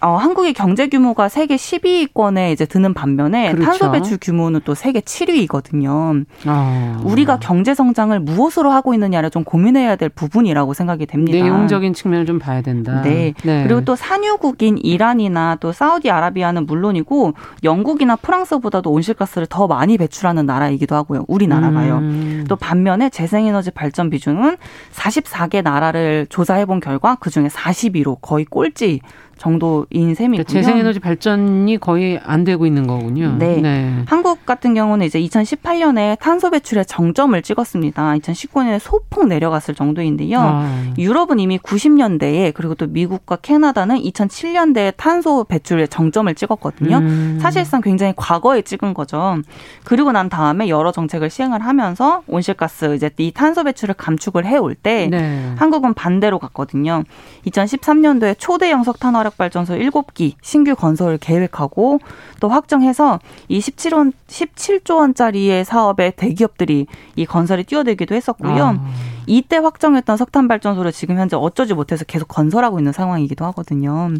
[0.00, 3.64] 어, 한국의 경제 규모가 세계 10위권에 이제 드는 반면에 그렇죠.
[3.64, 6.24] 탄소 배출 규모는 또 세계 7위거든요.
[6.46, 7.00] 아.
[7.04, 11.36] 우리가 경제 성장을 무엇으로 하고 있느냐를 좀 고민해야 될 부분이라고 생각이 됩니다.
[11.36, 13.02] 내용적인 측면을 좀 봐야 된다.
[13.02, 13.34] 네.
[13.42, 13.64] 네.
[13.64, 21.24] 그리고 또 산유국인 이란이나 또 사우디아라비아는 물론이고 영국이나 프랑스보다도 온실가스를 더 많이 배출하는 나라이기도 하고요.
[21.28, 21.98] 우리나라가요.
[21.98, 22.44] 음.
[22.48, 24.56] 또 반면에 재생에너지 발전 비중은
[24.92, 29.00] 44개 나라를 조사해 본 결과 그중에 42로 거의 꼴찌
[29.40, 30.44] 정도인 셈이고요.
[30.44, 33.36] 그러니까 재생에너지 발전이 거의 안 되고 있는 거군요.
[33.38, 33.56] 네.
[33.56, 34.02] 네.
[34.06, 38.16] 한국 같은 경우는 이제 2018년에 탄소 배출의 정점을 찍었습니다.
[38.16, 40.38] 2019년에 소폭 내려갔을 정도인데요.
[40.38, 40.92] 아.
[40.98, 46.98] 유럽은 이미 90년대에 그리고 또 미국과 캐나다는 2007년대에 탄소 배출의 정점을 찍었거든요.
[46.98, 47.38] 음.
[47.40, 49.38] 사실상 굉장히 과거에 찍은 거죠.
[49.84, 55.08] 그리고 난 다음에 여러 정책을 시행을 하면서 온실가스 이제 이 탄소 배출을 감축을 해올 때
[55.10, 55.54] 네.
[55.56, 57.04] 한국은 반대로 갔거든요.
[57.46, 62.00] 2013년도에 초대 영석 탄화를 화력발전소 7기 신규 건설을 계획하고
[62.40, 68.64] 또 확정해서 이 17원 17조 원짜리의 사업에 대기업들이 이 건설에 뛰어들기도 했었고요.
[68.64, 68.90] 아.
[69.26, 74.10] 이때 확정했던 석탄 발전소를 지금 현재 어쩌지 못해서 계속 건설하고 있는 상황이기도 하거든요.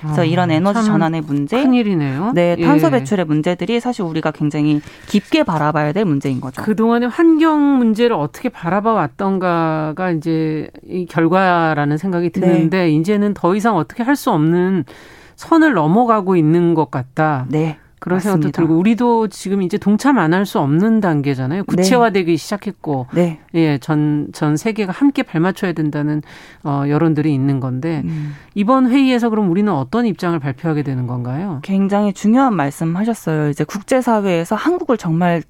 [0.00, 2.32] 그래서 아, 이런 에너지 전환의 문제, 큰일이네요.
[2.34, 2.90] 네, 탄소 예.
[2.92, 6.62] 배출의 문제들이 사실 우리가 굉장히 깊게 바라봐야 될 문제인 거죠.
[6.62, 12.90] 그 동안의 환경 문제를 어떻게 바라봐 왔던가가 이제 이 결과라는 생각이 드는데 네.
[12.90, 14.84] 이제는 더 이상 어떻게 할 수 없는
[15.36, 17.46] 선을 넘어가고 있는 것 같다.
[17.48, 17.78] 네.
[18.00, 18.32] 그런 맞습니다.
[18.40, 21.64] 생각도 들고 우리도 지금 이제 동참 안 할 수 없는 단계잖아요.
[21.64, 22.36] 구체화되기 네.
[22.36, 23.38] 시작했고, 네.
[23.54, 26.22] 예, 전 전 세계가 함께 발맞춰야 된다는
[26.64, 28.34] 어, 여론들이 있는 건데 음.
[28.54, 31.60] 이번 회의에서 그럼 우리는 어떤 입장을 발표하게 되는 건가요?
[31.62, 33.50] 굉장히 중요한 말씀하셨어요.
[33.50, 35.42] 이제 국제 사회에서 한국을 정말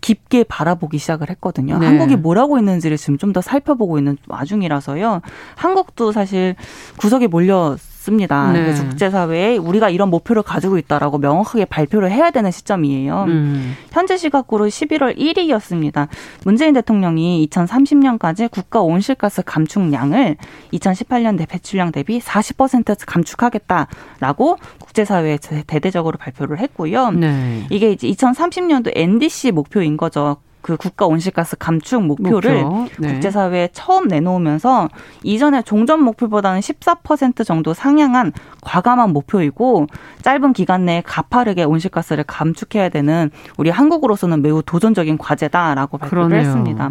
[0.00, 1.78] 깊게 바라보기 시작을 했거든요.
[1.78, 1.86] 네.
[1.86, 5.20] 한국이 뭘 하고 있는지를 지금 좀 더 살펴보고 있는 와중이라서요.
[5.56, 6.54] 한국도 사실
[6.98, 8.52] 구석에 몰려 없습니다.
[8.52, 8.72] 네.
[8.72, 13.24] 국제사회에 우리가 이런 목표를 가지고 있다라고 명확하게 발표를 해야 되는 시점이에요.
[13.24, 13.76] 음.
[13.90, 16.08] 현재 시각으로 11월 1일이었습니다.
[16.44, 20.36] 문재인 대통령이 2030년까지 국가 온실가스 감축량을
[20.72, 27.10] 2018년 대 배출량 대비 40% 감축하겠다라고 국제사회에 대대적으로 발표를 했고요.
[27.10, 27.66] 네.
[27.70, 30.36] 이게 이제 2030년도 NDC 목표인 거죠.
[30.66, 32.88] 그 국가 온실가스 감축 목표를 목표.
[32.98, 33.12] 네.
[33.12, 34.88] 국제사회에 처음 내놓으면서
[35.22, 39.86] 이전에 종전 목표보다는 14% 정도 상향한 과감한 목표이고
[40.22, 46.40] 짧은 기간 내에 가파르게 온실가스를 감축해야 되는 우리 한국으로서는 매우 도전적인 과제다라고 발표를 그러네요.
[46.40, 46.90] 했습니다.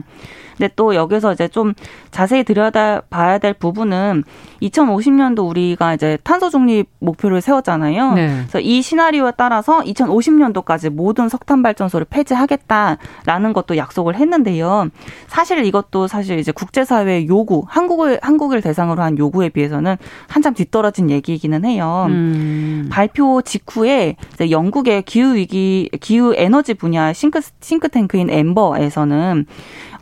[0.58, 1.74] 근데 또 여기서 이제 좀
[2.12, 4.24] 자세히 들여다 봐야 될 부분은
[4.62, 8.14] 2050년도 우리가 이제 탄소 중립 목표를 세웠잖아요.
[8.14, 8.28] 네.
[8.28, 14.90] 그래서 이 시나리오에 따라서 2050년도까지 모든 석탄 발전소를 폐지하겠다라는 것도 약속을 했는데요.
[15.28, 21.66] 사실 이것도 사실 이제 국제사회의 요구, 한국을 한국을 대상으로 한 요구에 비해서는 한참 뒤떨어진 얘기이기는
[21.66, 22.08] 해요.
[22.10, 22.88] 음.
[22.92, 29.46] 발표 직후에 이제 영국의 기후 위기, 기후 에너지 분야 싱크 싱크탱크인 엠버에서는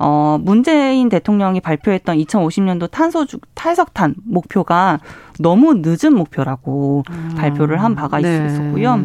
[0.06, 5.00] 어, 문재인 대통령이 발표했던 2050년도 탄소 탈석탄 목표가
[5.40, 7.36] 너무 늦은 목표라고 음.
[7.38, 8.46] 발표를 한 바가 네.
[8.46, 9.00] 있었고요.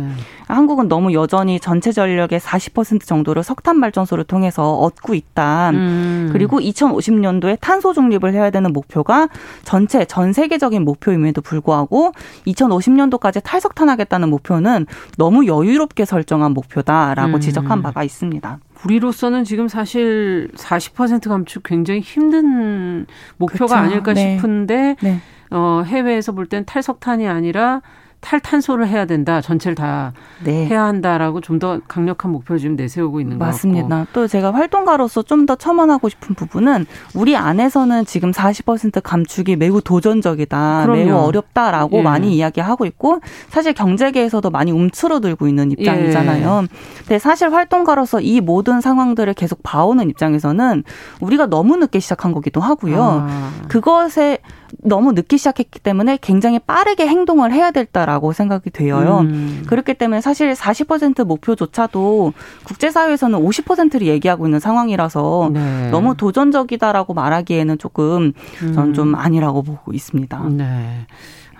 [0.49, 5.71] 한국은 너무 여전히 전체 전력의 40% 정도를 석탄 발전소를 통해서 얻고 있다.
[5.71, 6.31] 음.
[6.33, 9.29] 그리고 2050년도에 탄소 중립을 해야 되는 목표가
[9.63, 12.13] 전체 전 세계적인 목표임에도 불구하고
[12.47, 17.41] 2050년도까지 탈석탄하겠다는 목표는 너무 여유롭게 설정한 목표다라고 음.
[17.41, 18.59] 지적한 바가 있습니다.
[18.85, 23.75] 우리로서는 지금 사실 40% 감축 굉장히 힘든 목표가 그렇죠.
[23.77, 24.37] 아닐까 네.
[24.37, 25.21] 싶은데 네.
[25.51, 27.83] 어, 해외에서 볼 땐 탈석탄이 아니라
[28.21, 29.41] 탈탄소를 해야 된다.
[29.41, 30.13] 전체를 다
[30.45, 30.67] 네.
[30.67, 33.89] 해야 한다라고 좀 더 강력한 목표를 지금 내세우고 있는 것 맞습니다.
[33.99, 34.13] 같고.
[34.13, 40.83] 또 제가 활동가로서 좀 더 첨언하고 싶은 부분은 우리 안에서는 지금 40% 감축이 매우 도전적이다.
[40.85, 41.05] 그럼요.
[41.05, 42.03] 매우 어렵다라고 예.
[42.03, 46.61] 많이 이야기하고 있고 사실 경제계에서도 많이 움츠러들고 있는 입장이잖아요.
[46.65, 46.69] 예.
[46.99, 50.85] 근데 사실 활동가로서 이 모든 상황들을 계속 봐오는 입장에서는
[51.21, 53.27] 우리가 너무 늦게 시작한 거기도 하고요.
[53.29, 53.51] 아.
[53.69, 54.39] 그것에
[54.83, 59.21] 너무 늦게 시작했기 때문에 굉장히 빠르게 행동을 해야 됐다라고 생각이 돼요.
[59.23, 59.65] 음.
[59.67, 62.33] 그렇기 때문에 사실 40% 목표조차도
[62.65, 65.91] 국제사회에서는 50%를 얘기하고 있는 상황이라서 네.
[65.91, 69.15] 너무 도전적이다라고 말하기에는 조금 저는 좀 음.
[69.15, 70.49] 아니라고 보고 있습니다.
[70.51, 71.07] 네.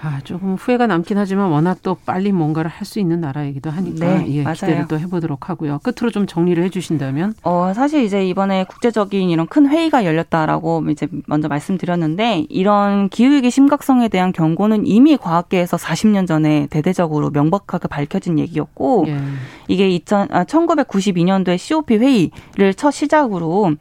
[0.01, 4.25] 아, 조금 후회가 남긴 하지만 워낙 또 빨리 뭔가를 할 수 있는 나라이기도 하니까 네,
[4.29, 4.55] 예, 맞아요.
[4.55, 5.81] 기대를 또 해보도록 하고요.
[5.83, 7.35] 끝으로 좀 정리를 해주신다면?
[7.43, 14.09] 어, 사실 이제 이번에 국제적인 이런 큰 회의가 열렸다라고 이제 먼저 말씀드렸는데 이런 기후위기 심각성에
[14.09, 19.19] 대한 경고는 이미 과학계에서 40년 전에 대대적으로 명백하게 밝혀진 얘기였고 예.
[19.67, 23.73] 이게 2000, 아, 1992년도에 COP 회의를 첫 시작으로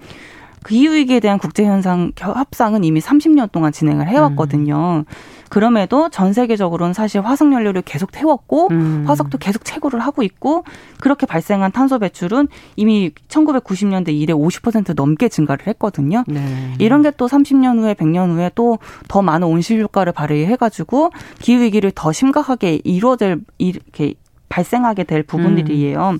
[0.65, 5.03] 기후위기에 대한 국제현상 협상은 이미 30년 동안 진행을 해왔거든요.
[5.07, 5.13] 음.
[5.49, 9.05] 그럼에도 전 세계적으로는 사실 화석 연료를 계속 태웠고 음.
[9.07, 10.65] 화석도 계속 채굴을 하고 있고
[10.99, 16.25] 그렇게 발생한 탄소 배출은 이미 1990년대 이래 50% 넘게 증가를 했거든요.
[16.27, 16.73] 네.
[16.79, 21.61] 이런 게 또 30년 후에 100년 후에 또 더 많은 온실 효과를 발휘해 가지고 기후
[21.61, 24.13] 위기를 더 심각하게 이루어질 이렇게
[24.49, 26.09] 발생하게 될 부분들이에요.
[26.11, 26.19] 음.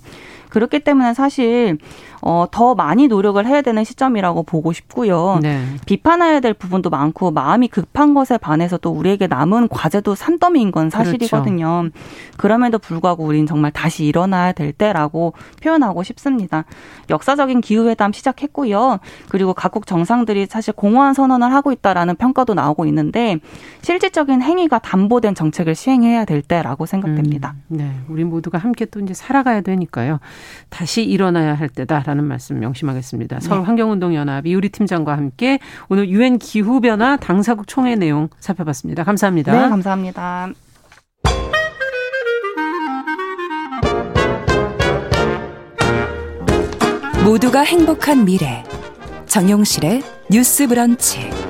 [0.50, 1.78] 그렇기 때문에 사실
[2.30, 5.40] 어, 더 많이 노력을 해야 되는 시점이라고 보고 싶고요.
[5.42, 5.64] 네.
[5.86, 11.84] 비판해야 될 부분도 많고 마음이 급한 것에 반해서 또 우리에게 남은 과제도 산더미인 건 사실이거든요.
[11.84, 11.98] 그렇죠.
[12.36, 16.66] 그럼에도 불구하고 우리는 정말 다시 일어나야 될 때라고 표현하고 싶습니다.
[17.10, 19.00] 역사적인 기후회담 시작했고요.
[19.30, 23.40] 그리고 각국 정상들이 사실 공허한 선언을 하고 있다라는 평가도 나오고 있는데
[23.84, 27.56] 실질적인 행위가 담보된 정책을 시행해야 될 때라고 생각됩니다.
[27.72, 30.20] 음, 네, 우리 모두가 함께 또 이제 살아가야 되니까요.
[30.70, 32.04] 다시 일어나야 할 때다.
[32.06, 33.40] 라는 말씀 명심하겠습니다.
[33.40, 33.48] 네.
[33.48, 39.04] 서울 환경운동연합 이우리 팀장과 함께 오늘 유엔 기후변화 당사국 총회 내용 살펴봤습니다.
[39.04, 39.52] 감사합니다.
[39.52, 40.50] 네, 감사합니다.
[47.24, 48.64] 모두가 행복한 미래
[49.26, 50.02] 정용실의
[50.32, 51.47] 뉴스 브런치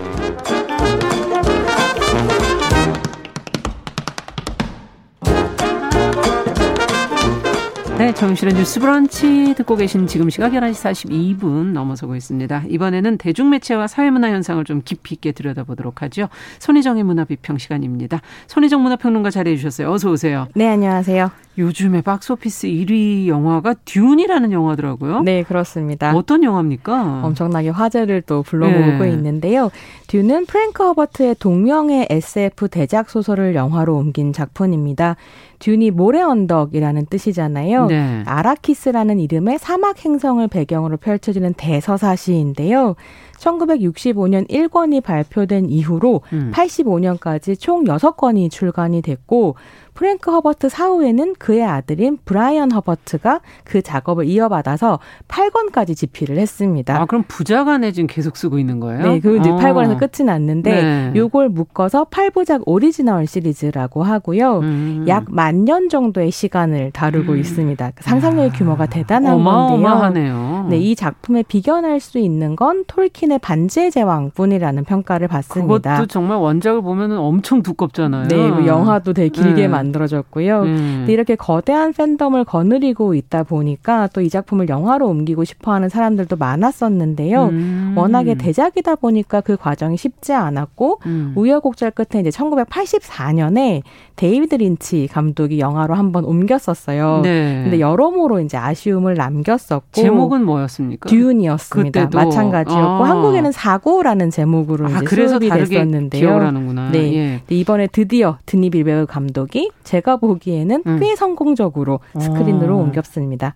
[7.98, 12.66] 네, 정실의 뉴스 브런치 듣고 계신 지금 시각 11시 42분 넘어서고 있습니다.
[12.70, 16.30] 이번에는 대중매체와 사회문화 현상을 좀 깊이 있게 들여다보도록 하죠.
[16.60, 18.22] 손희정의 문화비평 시간입니다.
[18.46, 19.92] 손희정 문화평론가 자리해 주셨어요.
[19.92, 20.48] 어서 오세요.
[20.54, 21.32] 네, 안녕하세요.
[21.58, 25.22] 요즘에 박스오피스 1위 영화가 듀운이라는 영화더라고요.
[25.22, 26.16] 네, 그렇습니다.
[26.16, 27.22] 어떤 영화입니까?
[27.24, 29.12] 엄청나게 화제를 또 불러모으고 네.
[29.12, 29.72] 있는데요.
[30.06, 35.16] 듄은 프랭크 허버트의 동명의 SF 대작 소설을 영화로 옮긴 작품입니다.
[35.60, 37.88] 듄이 모래 언덕이라는 뜻이잖아요.
[37.88, 38.24] 네.
[38.26, 42.96] 아라키스라는 이름의 사막 행성을 배경으로 펼쳐지는 대서사시인데요.
[43.38, 46.52] 1965년 1권이 발표된 이후로 음.
[46.54, 49.56] 85년까지 총 6권이 출간이 됐고
[49.98, 57.00] 프랭크 허버트 사후에는 그의 아들인 브라이언 허버트가 그 작업을 이어받아서 8권까지 집필을 했습니다.
[57.00, 59.02] 아, 그럼 부자간에 지금 계속 쓰고 있는 거예요?
[59.04, 59.42] 네, 그 어.
[59.42, 61.12] 8권에서 끝이 났는데 네.
[61.16, 64.60] 요걸 묶어서 8부작 오리지널 시리즈라고 하고요.
[64.60, 65.06] 음.
[65.08, 67.38] 약 만 년 정도의 시간을 다루고 음.
[67.38, 67.92] 있습니다.
[68.00, 70.34] 상상력의 규모가 대단한 어마어마하네요.
[70.34, 70.68] 건데요.
[70.70, 75.92] 네, 이 작품에 비견할 수 있는 건 톨킨 당신의 반지의 제왕뿐이라는 평가를 받습니다.
[75.94, 78.28] 그것도 정말 원작을 보면은 엄청 두껍잖아요.
[78.30, 79.68] 네, 뭐 영화도 되게 길게 네.
[79.88, 80.64] 만들어졌고요.
[80.64, 80.72] 네.
[80.76, 87.46] 근데 이렇게 거대한 팬덤을 거느리고 있다 보니까 또 이 작품을 영화로 옮기고 싶어하는 사람들도 많았었는데요.
[87.46, 87.94] 음.
[87.96, 91.32] 워낙에 대작이다 보니까 그 과정이 쉽지 않았고 음.
[91.38, 93.84] 우여곡절 끝에 이제 1984년에
[94.18, 97.22] 데이비드 린치 감독이 영화로 한번 옮겼었어요.
[97.24, 97.62] 네.
[97.64, 101.08] 근데 여러모로 이제 아쉬움을 남겼었고 제목은 뭐였습니까?
[101.10, 102.06] 듄이었습니다.
[102.08, 102.18] 그때도.
[102.18, 103.10] 마찬가지였고 아.
[103.10, 106.20] 한국에는 사구라는 제목으로 아, 이제 수입이 됐었는데요.
[106.20, 106.92] 기억을 하는구나.
[106.92, 107.14] 네.
[107.16, 107.42] 예.
[107.50, 111.00] 이번에 드디어 드니 빌뇌브 감독이 제가 보기에는 음.
[111.00, 112.82] 꽤 성공적으로 스크린으로 어.
[112.82, 113.56] 옮겼습니다.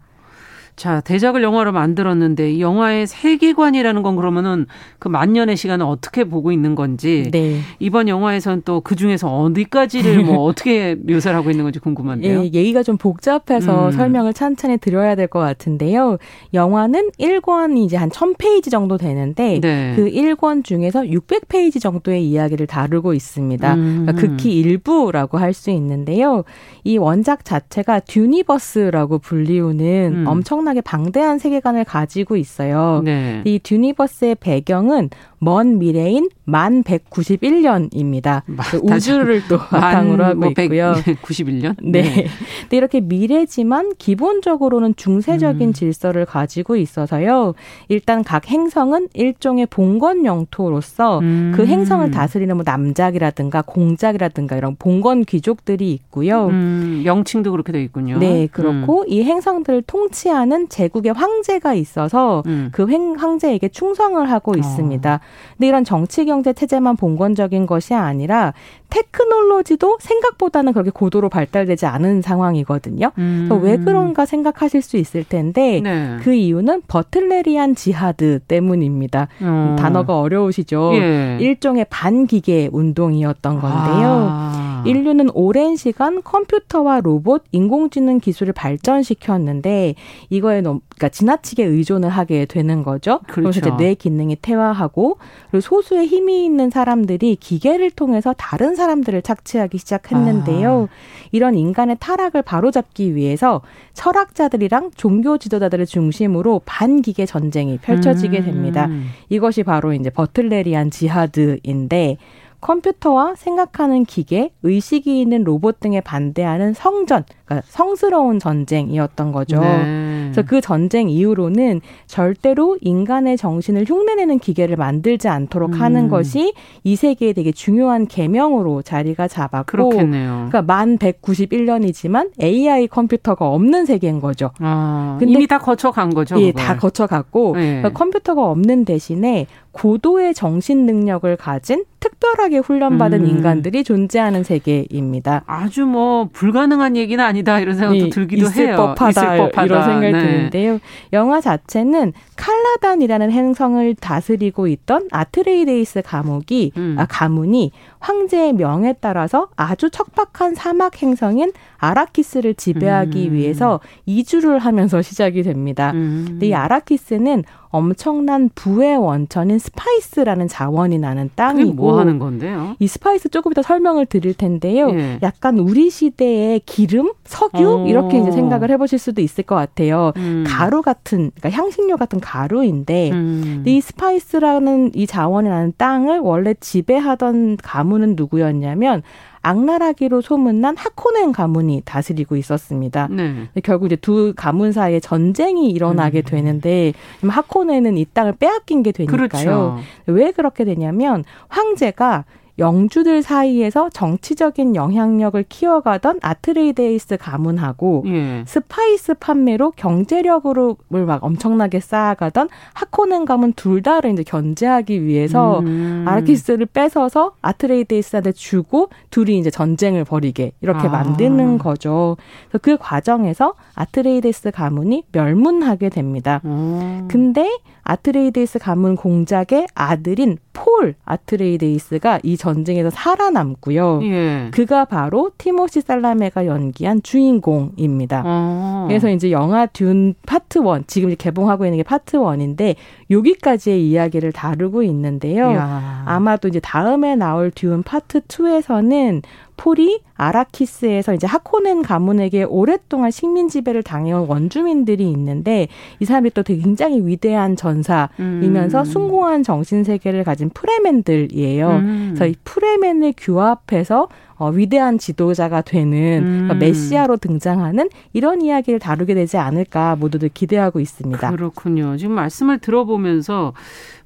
[0.75, 4.65] 자, 대작을 영화로 만들었는데 이 영화의 세계관이라는 건 그러면은
[4.99, 7.59] 그 만년의 시간을 어떻게 보고 있는 건지 네.
[7.79, 12.39] 이번 영화에선 또 그 중에서 어디까지를 뭐 어떻게 묘사를 하고 있는 건지 궁금한데요.
[12.39, 13.91] 예, 얘기가 좀 복잡해서 음.
[13.91, 16.17] 설명을 찬찬히 드려야 될 것 같은데요.
[16.53, 19.93] 영화는 1권이 이제 한 1000페이지 정도 되는데 네.
[19.95, 23.73] 그 1권 중에서 600페이지 정도의 이야기를 다루고 있습니다.
[23.75, 24.05] 음.
[24.05, 26.43] 그러니까 극히 일부라고 할 수 있는데요.
[26.85, 30.27] 이 원작 자체가 듀니버스라고 불리우는 음.
[30.27, 33.01] 엄청난 엄청나게 방대한 세계관을 가지고 있어요.
[33.03, 33.41] 네.
[33.45, 35.09] 이 듀니버스의 배경은
[35.43, 38.43] 먼 미래인 만 191년입니다.
[38.69, 40.93] 그 우주를 또 바탕으로 하고 뭐 있고요.
[41.23, 41.75] 91년?
[41.81, 42.03] 네.
[42.03, 42.27] 네.
[42.61, 45.73] 근데 이렇게 미래지만 기본적으로는 중세적인 음.
[45.73, 47.55] 질서를 가지고 있어서요.
[47.87, 51.53] 일단 각 행성은 일종의 봉건 영토로서 음.
[51.55, 56.49] 그 행성을 다스리는 뭐 남작이라든가 공작이라든가 이런 봉건 귀족들이 있고요.
[56.49, 57.01] 음.
[57.03, 58.19] 명칭도 그렇게 돼 있군요.
[58.19, 59.05] 네, 그렇고 음.
[59.07, 62.69] 이 행성들을 통치하는 제국의 황제가 있어서 음.
[62.71, 62.85] 그
[63.17, 64.55] 황제에게 충성을 하고 어.
[64.55, 65.19] 있습니다.
[65.57, 68.53] 근데 이런 정치 경제 체제만 본건적인 것이 아니라
[68.89, 73.11] 테크놀로지도 생각보다는 그렇게 고도로 발달되지 않은 상황이거든요.
[73.17, 73.49] 음.
[73.61, 76.17] 왜 그런가 생각하실 수 있을 텐데 네.
[76.21, 79.27] 그 이유는 버틀레리안 지하드 때문입니다.
[79.41, 79.75] 어.
[79.79, 80.91] 단어가 어려우시죠.
[80.95, 81.37] 예.
[81.39, 84.27] 일종의 반기계 운동이었던 건데요.
[84.29, 84.83] 아.
[84.85, 89.95] 인류는 오랜 시간 컴퓨터와 로봇, 인공지능 기술을 발전시켰는데
[90.29, 93.19] 이거에 너무 그러니까 지나치게 의존을 하게 되는 거죠.
[93.27, 93.51] 그렇죠.
[93.51, 95.17] 그래서 이제 뇌 기능이 퇴화하고
[95.49, 100.87] 그리고 소수의 힘이 있는 사람들이 기계를 통해서 다른 사람들을 착취하기 시작했는데요.
[100.89, 101.27] 아.
[101.31, 103.61] 이런 인간의 타락을 바로잡기 위해서
[103.93, 108.45] 철학자들이랑 종교 지도자들을 중심으로 반기계 전쟁이 펼쳐지게 음.
[108.45, 108.85] 됩니다.
[108.87, 109.09] 음.
[109.29, 112.17] 이것이 바로 이제 버틀레리안 지하드인데
[112.61, 119.59] 컴퓨터와 생각하는 기계, 의식이 있는 로봇 등에 반대하는 성전, 그러니까 성스러운 전쟁이었던 거죠.
[119.59, 120.29] 네.
[120.31, 125.81] 그래서 그 전쟁 이후로는 절대로 인간의 정신을 흉내내는 기계를 만들지 않도록 음.
[125.81, 130.47] 하는 것이 이 세계에 되게 중요한 계명으로 자리가 잡았고, 그렇겠네요.
[130.49, 134.51] 그러니까 만 191년이지만 AI 컴퓨터가 없는 세계인 거죠.
[134.59, 136.39] 아, 근데 이미 다 거쳐간 거죠.
[136.39, 136.65] 예, 그걸.
[136.65, 137.81] 다 거쳐갔고 네.
[137.81, 143.27] 그러니까 컴퓨터가 없는 대신에 고도의 정신 능력을 가진 특별하게 훈련받은 음.
[143.27, 145.43] 인간들이 존재하는 세계입니다.
[145.45, 148.75] 아주 뭐 불가능한 얘기는 아니다 이런 생각도 네, 들기도 있을 해요.
[148.77, 150.19] 법하다, 있을 법하다 이런 생각이 네.
[150.19, 150.79] 드는데요.
[151.13, 156.95] 영화 자체는 칼라단이라는 행성을 다스리고 있던 아트레이데이스 감옥이 음.
[156.97, 163.33] 아, 가문이 황제의 명에 따라서 아주 척박한 사막 행성인 아라키스를 지배하기 음.
[163.33, 165.91] 위해서 이주를 하면서 시작이 됩니다.
[165.93, 166.25] 음.
[166.27, 172.75] 근데 이 아라키스는 엄청난 부의 원천인 spice라는 자원이 나는 땅이고 뭐 하는 건데요?
[172.79, 174.89] 이 spice 조금 이따 설명을 드릴 텐데요.
[174.91, 175.19] 예.
[175.23, 177.87] 약간 우리 시대의 기름, 석유 오.
[177.87, 180.11] 이렇게 이제 생각을 해보실 수도 있을 것 같아요.
[180.17, 180.43] 음.
[180.45, 183.63] 가루 같은 그러니까 향신료 같은 가루인데 음.
[183.65, 189.01] 이 spice라는 이 자원이 나는 땅을 원래 지배하던 가문은 누구였냐면
[189.41, 193.07] 악랄하기로 소문난 하코넨 가문이 다스리고 있었습니다.
[193.09, 193.49] 네.
[193.63, 196.23] 결국 이제 두 가문 사이에 전쟁이 일어나게 음.
[196.23, 199.17] 되는데 하코넨은 이 땅을 빼앗긴 게 되니까요.
[199.27, 199.79] 그렇죠.
[200.05, 202.25] 왜 그렇게 되냐면 황제가
[202.61, 208.43] 영주들 사이에서 정치적인 영향력을 키워가던 아트레이데이스 가문하고 예.
[208.45, 216.05] spice 판매로 경제력으로 막 엄청나게 쌓아가던 하코넨 가문 둘 다를 이제 견제하기 위해서 음.
[216.07, 220.91] 아라키스를 뺏어서 아트레이데이스한테 주고 둘이 이제 전쟁을 벌이게 이렇게 아.
[220.91, 222.15] 만드는 거죠.
[222.47, 226.41] 그래서 그 과정에서 아트레이데이스 가문이 멸문하게 됩니다.
[226.45, 227.07] 음.
[227.09, 227.49] 근데
[227.83, 234.01] 아트레이데이스 가문 공작의 아들인 폴 아트레이데이스가 이 전쟁에서 살아남고요.
[234.03, 234.47] 예.
[234.51, 238.23] 그가 바로 티모시 샬라메가 연기한 주인공입니다.
[238.25, 238.85] 어.
[238.87, 242.75] 그래서 이제 영화 듄 Part One 지금 개봉하고 있는 게 Part One인데
[243.09, 245.51] 여기까지의 이야기를 다루고 있는데요.
[245.51, 246.03] 야.
[246.05, 249.21] 아마도 이제 다음에 나올 듄 Part Two에서는
[249.61, 255.67] 폴이 아라키스에서 이제 하코넨 가문에게 오랫동안 식민 지배를 당해온 원주민들이 있는데
[255.99, 258.85] 이 사람들이 또 되게 굉장히 위대한 전사이면서 음.
[258.85, 261.69] 숭고한 정신 세계를 가진 프레맨들이에요.
[261.69, 262.13] 음.
[262.15, 264.07] 그래서 이 프레맨을 규합해서
[264.37, 266.47] 어, 위대한 지도자가 되는 음.
[266.47, 271.29] 그러니까 메시아로 등장하는 이런 이야기를 다루게 되지 않을까 모두들 기대하고 있습니다.
[271.29, 271.97] 그렇군요.
[271.97, 273.53] 지금 말씀을 들어보면서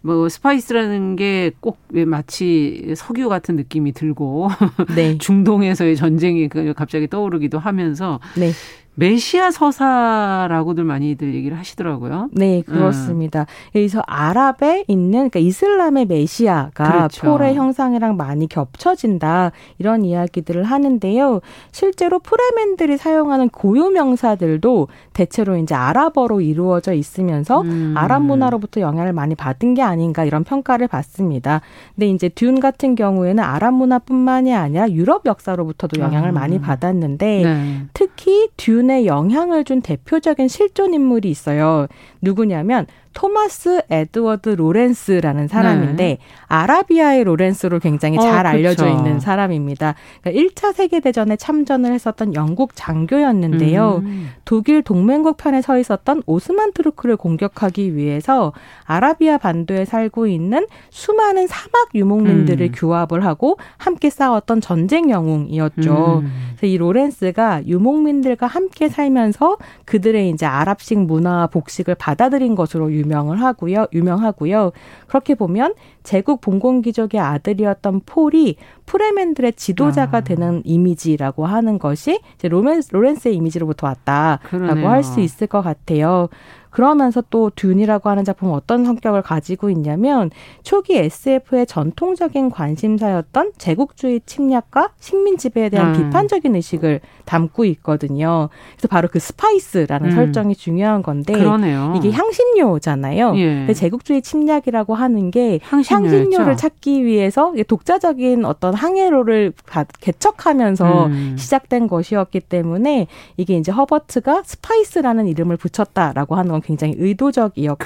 [0.06, 4.49] 뭐 spice라는 게 꼭 마치 석유 같은 느낌이 들고
[4.95, 5.18] 네.
[5.20, 8.51] 중동에서의 전쟁이 그 갑자기 떠오르기도 하면서 네.
[8.96, 12.30] 메시아 서사라고들 많이들 얘기를 하시더라고요.
[12.32, 13.41] 네, 그렇습니다.
[13.41, 13.80] 음.
[13.80, 17.28] 여기서 아랍에 있는 그러니까 이슬람의 메시아가 그렇죠.
[17.28, 21.41] 폴의 형상이랑 많이 겹쳐진다 이런 이야기들을 하는데요.
[21.72, 27.93] 실제로 프레맨들이 사용하는 고유 명사들도 대체로 이제 아랍어로 이루어져 있으면서 음.
[27.98, 31.62] 아랍 문화로부터 영향을 많이 받은 게 아닌가 이런 평가를 받습니다.
[31.96, 36.36] 근데 이제 듄 같은 경우에는 아랍 문화뿐만이 아니라 유럽 역사로부터도 영향을 음.
[36.36, 37.82] 많이 받았는데 네.
[37.93, 41.88] 특히 듄에 영향을 준 대표적인 실존 인물이 있어요.
[42.22, 46.18] 누구냐면 토마스 에드워드 로렌스라는 사람인데 네.
[46.47, 49.95] 아라비아의 로렌스로 굉장히 어, 잘 어, 알려져 있는 사람입니다.
[50.22, 54.01] 그러니까 1차 세계 대전에 참전을 했었던 영국 장교였는데요.
[54.03, 54.30] 음.
[54.43, 58.51] 독일 동맹국 편에 서 있었던 오스만 투르크를 공격하기 위해서
[58.84, 62.72] 아라비아 반도에 살고 있는 수많은 사막 유목민들을 음.
[62.76, 66.22] 규합을 하고 함께 싸웠던 전쟁 영웅이었죠.
[66.22, 66.32] 음.
[66.57, 73.41] 그래서 이 로렌스가 유목민들과 함께 살면서 그들의 이제 아랍식 문화와 복식을 받아들인 것으로 유 유명을
[73.41, 73.86] 하고요.
[73.93, 74.72] 유명하고요.
[75.08, 80.22] 그렇게 보면 제국 봉건기족의 아들이었던 폴이 프레맨들의 지도자가 아.
[80.22, 86.30] 되는 이미지라고 하는 것이 로맨스, 로렌스의 이미지로부터 왔다라고 할 수 있을 것 같아요.
[86.76, 90.30] 그러면서 또 듄이라고 하는 작품은 어떤 성격을 가지고 있냐면
[90.61, 96.09] 초기 SF의 전통적인 관심사였던 제국주의 침략과 식민 지배에 대한 음.
[96.09, 98.49] 비판적인 의식을 담고 있거든요.
[98.73, 100.15] 그래서 바로 그 spice라는 음.
[100.15, 101.93] 설정이 중요한 건데 그러네요.
[101.95, 103.38] 이게 향신료잖아요.
[103.38, 103.45] 예.
[103.59, 109.53] 근데 제국주의 침략이라고 하는 게 향신료를 찾기 위해서 독자적인 어떤 항해로를
[110.01, 111.36] 개척하면서 음.
[111.39, 113.07] 시작된 것이었기 때문에
[113.38, 117.86] 이게 이제 허버트가 스파이스라는 이름을 붙였다라고 하는 건 굉장히 의도적이었고.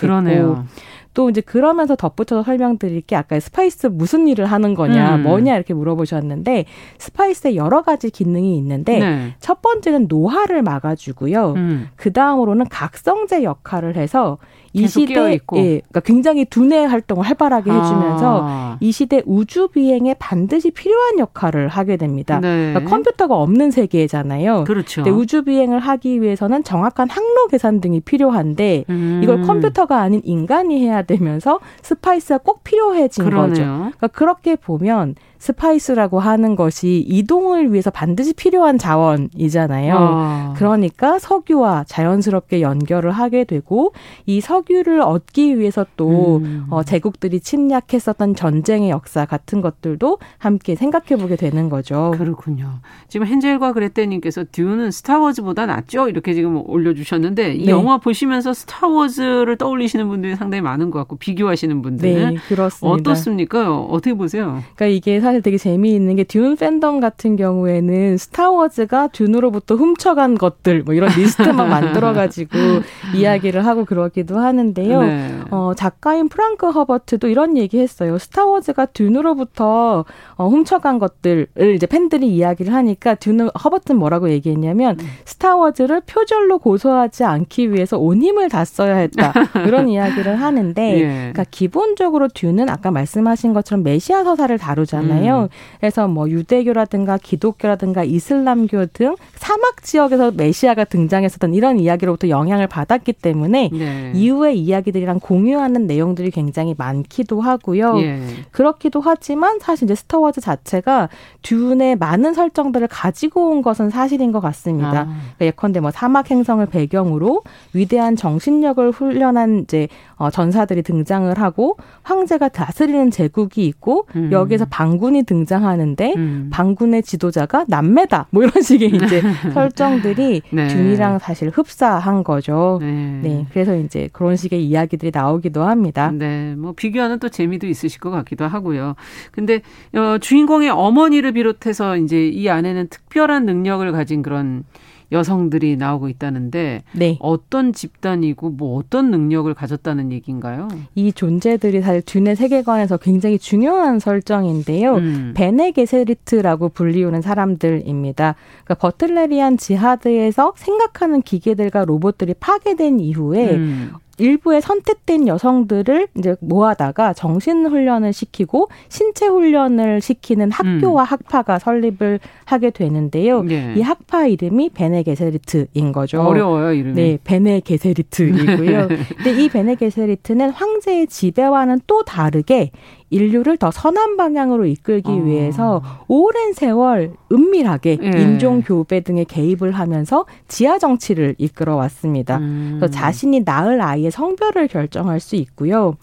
[1.19, 5.23] 또 이제 그러면서 덧붙여서 설명드릴 게 아까 스파이스 무슨 일을 하는 거냐, 음.
[5.23, 6.63] 뭐냐 이렇게 물어보셨는데
[6.97, 9.35] 스파이스에 여러 가지 기능이 있는데 네.
[9.41, 11.55] 첫 번째는 노화를 막아주고요.
[11.57, 11.89] 음.
[11.97, 14.37] 그 다음으로는 각성제 역할을 해서
[14.73, 18.77] 이 시대 예, 그러니까 굉장히 두뇌 활동을 활발하게 해주면서 아.
[18.79, 22.39] 이 시대 우주 비행에 반드시 필요한 역할을 하게 됩니다.
[22.39, 22.71] 네.
[22.73, 24.65] 그러니까 컴퓨터가 없는 세계잖아요.
[24.65, 25.03] 그렇죠.
[25.09, 29.21] 우주 비행을 하기 위해서는 정확한 항로 계산 등이 필요한데 음.
[29.23, 33.49] 이걸 컴퓨터가 아닌 인간이 해야 되면서 스파이스가 꼭 필요해진 그러네요.
[33.49, 33.63] 거죠.
[33.63, 39.95] 그러니까 그렇게 보면 스파이스라고 하는 것이 이동을 위해서 반드시 필요한 자원이잖아요.
[39.97, 40.53] 어.
[40.57, 43.93] 그러니까 석유와 자연스럽게 연결을 하게 되고
[44.25, 46.65] 이 석유를 얻기 위해서 또 음.
[46.69, 52.13] 어, 제국들이 침략했었던 전쟁의 역사 같은 것들도 함께 생각해 보게 되는 거죠.
[52.17, 52.79] 그렇군요.
[53.07, 56.09] 지금 헨젤과 그레테님께서 듀는 스타워즈보다 낫죠?
[56.09, 57.71] 이렇게 지금 올려주셨는데 이 네.
[57.71, 62.93] 영화 보시면서 스타워즈를 떠올리시는 분들이 상당히 많은 것 같고 비교하시는 분들은 네, 그렇습니다.
[62.93, 63.77] 어떻습니까?
[63.79, 64.61] 어떻게 보세요?
[64.75, 70.93] 그러니까 이게 사실 되게 재미있는 게 듄 팬덤 같은 경우에는 스타워즈가 듄으로부터 훔쳐간 것들 뭐
[70.93, 72.57] 이런 리스트만 만들어가지고
[73.15, 75.01] 이야기를 하고 그러기도 하는데요.
[75.01, 75.39] 네.
[75.51, 78.17] 어, 작가인 프랑크 허버트도 이런 얘기했어요.
[78.17, 80.05] 스타워즈가 듄으로부터
[80.39, 85.05] 어, 훔쳐간 것들을 이제 팬들이 이야기를 하니까 듄은 허버트는 뭐라고 얘기했냐면 음.
[85.25, 89.33] 스타워즈를 표절로 고소하지 않기 위해서 온 힘을 다 써야 했다.
[89.67, 91.01] 이런 이야기를 하는데 예.
[91.01, 95.41] 그러니까 기본적으로 듄은 아까 말씀하신 것처럼 메시아 서사를 다루잖아요.
[95.41, 95.47] 음.
[95.81, 103.71] 그래서 뭐 유대교라든가 기독교라든가 이슬람교 등 사막 지역에서 메시아가 등장했었던 이런 이야기로부터 영향을 받았기 때문에
[103.73, 104.13] 네.
[104.15, 107.99] 이후의 이야기들이랑 공유하는 내용들이 굉장히 많기도 하고요.
[107.99, 108.21] 예.
[108.51, 111.09] 그렇기도 하지만 사실 이제 스타워 즈 자체가
[111.41, 114.89] 듀의 많은 설정들을 가지고 온 것은 사실인 것 같습니다.
[114.89, 115.03] 아.
[115.03, 117.41] 그러니까 예컨대 뭐 사막 행성을 배경으로
[117.73, 119.87] 위대한 정신력을 훈련한 이제
[120.19, 124.29] 어, 전사들이 등장을 하고 황제가 다스리는 제국이 있고 음.
[124.31, 126.49] 여기에서 방군이 등장하는데 음.
[126.51, 129.21] 방군의 지도자가 남매다 뭐 이런 식의 이제
[129.53, 130.67] 설정들이 네.
[130.67, 132.79] 균이랑 사실 흡사한 거죠.
[132.81, 133.19] 네.
[133.23, 133.45] 네.
[133.51, 136.11] 그래서 이제 그런 식의 이야기들이 나오기도 합니다.
[136.11, 136.53] 네.
[136.55, 138.95] 뭐 비교하는 또 재미도 있으실 것 같기도 하고요.
[139.31, 139.61] 근데
[139.95, 144.65] 어, 주인공의 어머니를 비롯해서 이제 이 안에는 특별한 능력을 가진 그런
[145.11, 147.17] 여성들이 나오고 있다는데 네.
[147.19, 150.67] 어떤 집단이고 뭐 어떤 능력을 가졌다는 얘기인가요?
[150.95, 154.95] 이 존재들이 사실 듄의 세계관에서 굉장히 중요한 설정인데요.
[154.95, 155.33] 음.
[155.35, 158.35] 베네 게세리트라고 불리우는 사람들입니다.
[158.63, 163.91] 그러니까 버틀레리안 지하드에서 생각하는 기계들과 로봇들이 파괴된 이후에 음.
[164.19, 171.05] 일부의 선택된 여성들을 이제 모아다가 정신 훈련을 시키고 신체 훈련을 시키는 학교와 음.
[171.05, 173.43] 학파가 설립을 하게 되는데요.
[173.43, 173.73] 네.
[173.75, 176.21] 이 학파 이름이 베네 게세리트인 거죠.
[176.21, 176.95] 어려워요, 이름이.
[176.95, 178.87] 네, 베네 게세리트이고요.
[179.17, 182.71] 근데 이 베네 게세리트는 황제의 지배와는 또 다르게
[183.09, 185.15] 인류를 더 선한 방향으로 이끌기 어.
[185.15, 188.21] 위해서 오랜 세월 은밀하게 예.
[188.21, 192.37] 인종 교배 등의 개입을 하면서 지하 정치를 이끌어 왔습니다.
[192.37, 192.77] 음.
[192.79, 195.95] 그래서 자신이 낳을 아이의 성별을 결정할 수 있고요.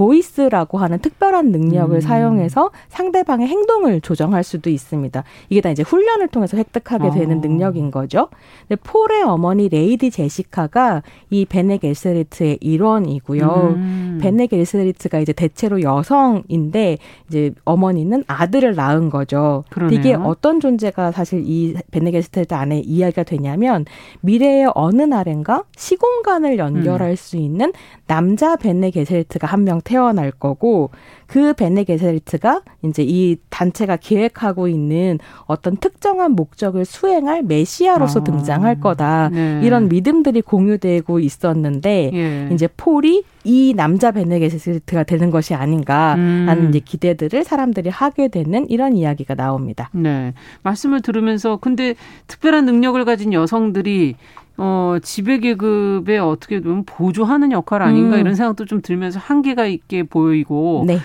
[0.00, 2.00] 보이스라고 하는 특별한 능력을 음.
[2.00, 5.22] 사용해서 상대방의 행동을 조정할 수도 있습니다.
[5.50, 7.10] 이게 다 이제 훈련을 통해서 획득하게 어.
[7.10, 8.28] 되는 능력인 거죠.
[8.66, 13.74] 근데 폴의 어머니 레이디 제시카가 이 베네 게세리트의 일원이고요.
[13.76, 14.18] 음.
[14.22, 16.96] 베네 게세리트가 이제 대체로 여성인데
[17.28, 19.64] 이제 어머니는 아들을 낳은 거죠.
[19.92, 23.84] 이게 어떤 존재가 사실 이 베네 겔스리트 안에 이야기가 되냐면
[24.22, 27.16] 미래의 어느 날엔가 시공간을 연결할 음.
[27.16, 27.74] 수 있는
[28.06, 30.90] 남자 베네 겔스리트가 한명 태어날 거고
[31.30, 39.28] 그 베네게세리트가 이제 이 단체가 기획하고 있는 어떤 특정한 목적을 수행할 메시아로서 아, 등장할 거다.
[39.28, 39.60] 네.
[39.62, 42.48] 이런 믿음들이 공유되고 있었는데 예.
[42.52, 46.68] 이제 폴이 이 남자 베네게세리트가 되는 것이 아닌가라는 음.
[46.70, 49.88] 이제 기대들을 사람들이 하게 되는 이런 이야기가 나옵니다.
[49.92, 50.34] 네.
[50.64, 51.94] 말씀을 들으면서 근데
[52.26, 54.16] 특별한 능력을 가진 여성들이
[54.62, 58.20] 어, 지배계급에 어떻게 보면 보조하는 역할 아닌가 음.
[58.20, 60.98] 이런 생각도 좀 들면서 한계가 있게 보이고 네.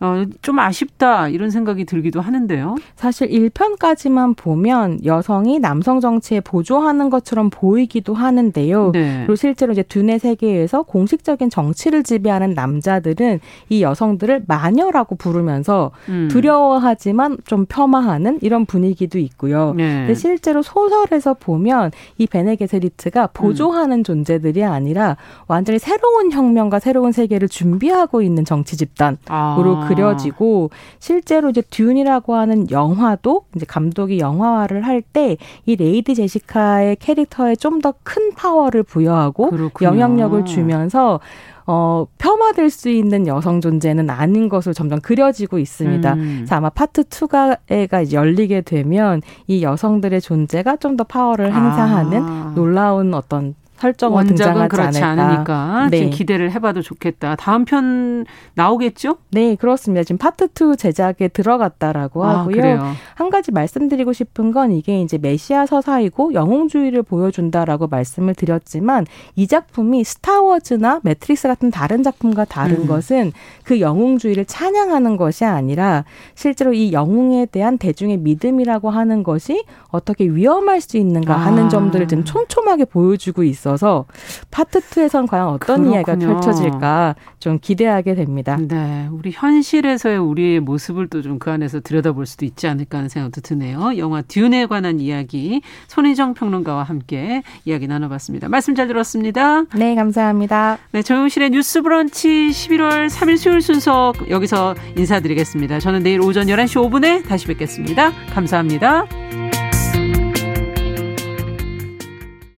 [0.00, 2.76] 어, 좀 아쉽다 이런 생각이 들기도 하는데요.
[2.96, 8.92] 사실 1편까지만 보면 여성이 남성 정치에 보조하는 것처럼 보이기도 하는데요.
[8.92, 9.18] 네.
[9.18, 16.28] 그리고 실제로 이제 둔의 세계에서 공식적인 정치를 지배하는 남자들은 이 여성들을 마녀라고 부르면서 음.
[16.30, 19.74] 두려워하지만 좀 폄하하는 이런 분위기도 있고요.
[19.76, 19.98] 네.
[19.98, 24.04] 근데 실제로 소설에서 보면 이 베네게세리트가 보조하는 음.
[24.04, 29.86] 존재들이 아니라 완전히 새로운 혁명과 새로운 세계를 준비하고 있는 정치 집단으로 아.
[29.94, 35.36] 그려지고 실제로 이제 듄이라고 하는 영화도 이제 감독이 영화화를 할 때
[35.66, 39.88] 이 레이디 제시카의 캐릭터에 좀 더 큰 파워를 부여하고 그렇군요.
[39.90, 41.20] 영향력을 주면서
[41.66, 46.14] 어, 폄하될 수 있는 여성 존재는 아닌 것으로 점점 그려지고 있습니다.
[46.14, 46.34] 음.
[46.38, 52.52] 그래서 아마 파트 2가 열리게 되면 이 여성들의 존재가 좀 더 파워를 행사하는 아.
[52.56, 55.02] 놀라운 어떤 설정은 등장하지 그렇지.
[55.02, 55.98] 않으니까 네.
[55.98, 57.36] 지금 기대를 해봐도 좋겠다.
[57.36, 59.16] 다음 편 나오겠죠?
[59.30, 60.04] 네, 그렇습니다.
[60.04, 62.56] 지금 파트 2 제작에 들어갔다라고 아, 하고요.
[62.56, 62.92] 그래요.
[63.14, 70.04] 한 가지 말씀드리고 싶은 건 이게 이제 메시아 서사이고 영웅주의를 보여준다라고 말씀을 드렸지만 이 작품이
[70.04, 72.86] 스타워즈나 매트릭스 같은 다른 작품과 다른 음.
[72.86, 73.32] 것은
[73.64, 76.04] 그 영웅주의를 찬양하는 것이 아니라
[76.34, 81.68] 실제로 이 영웅에 대한 대중의 믿음이라고 하는 것이 어떻게 위험할 수 있는가 하는 아.
[81.68, 83.69] 점들을 좀 촘촘하게 보여주고 있어.
[83.70, 84.04] 있어서
[84.50, 85.94] 파트 2에선 과연 어떤 그렇군요.
[85.94, 88.56] 이야기가 펼쳐질까 좀 기대하게 됩니다.
[88.60, 89.08] 네.
[89.10, 93.96] 우리 현실에서의 우리의 모습을 또 좀 그 안에서 들여다볼 수도 있지 않을까 하는 생각도 드네요.
[93.96, 98.48] 영화 듄에 관한 이야기 손희정 평론가와 함께 이야기 나눠봤습니다.
[98.48, 99.62] 말씀 잘 들었습니다.
[99.74, 100.78] 네, 감사합니다.
[100.92, 105.78] 네, 정용실의 뉴스 브런치 11월 3일 수요일 순서 여기서 인사드리겠습니다.
[105.80, 108.10] 저는 내일 오전 11시 5분에 다시 뵙겠습니다.
[108.34, 109.39] 감사합니다.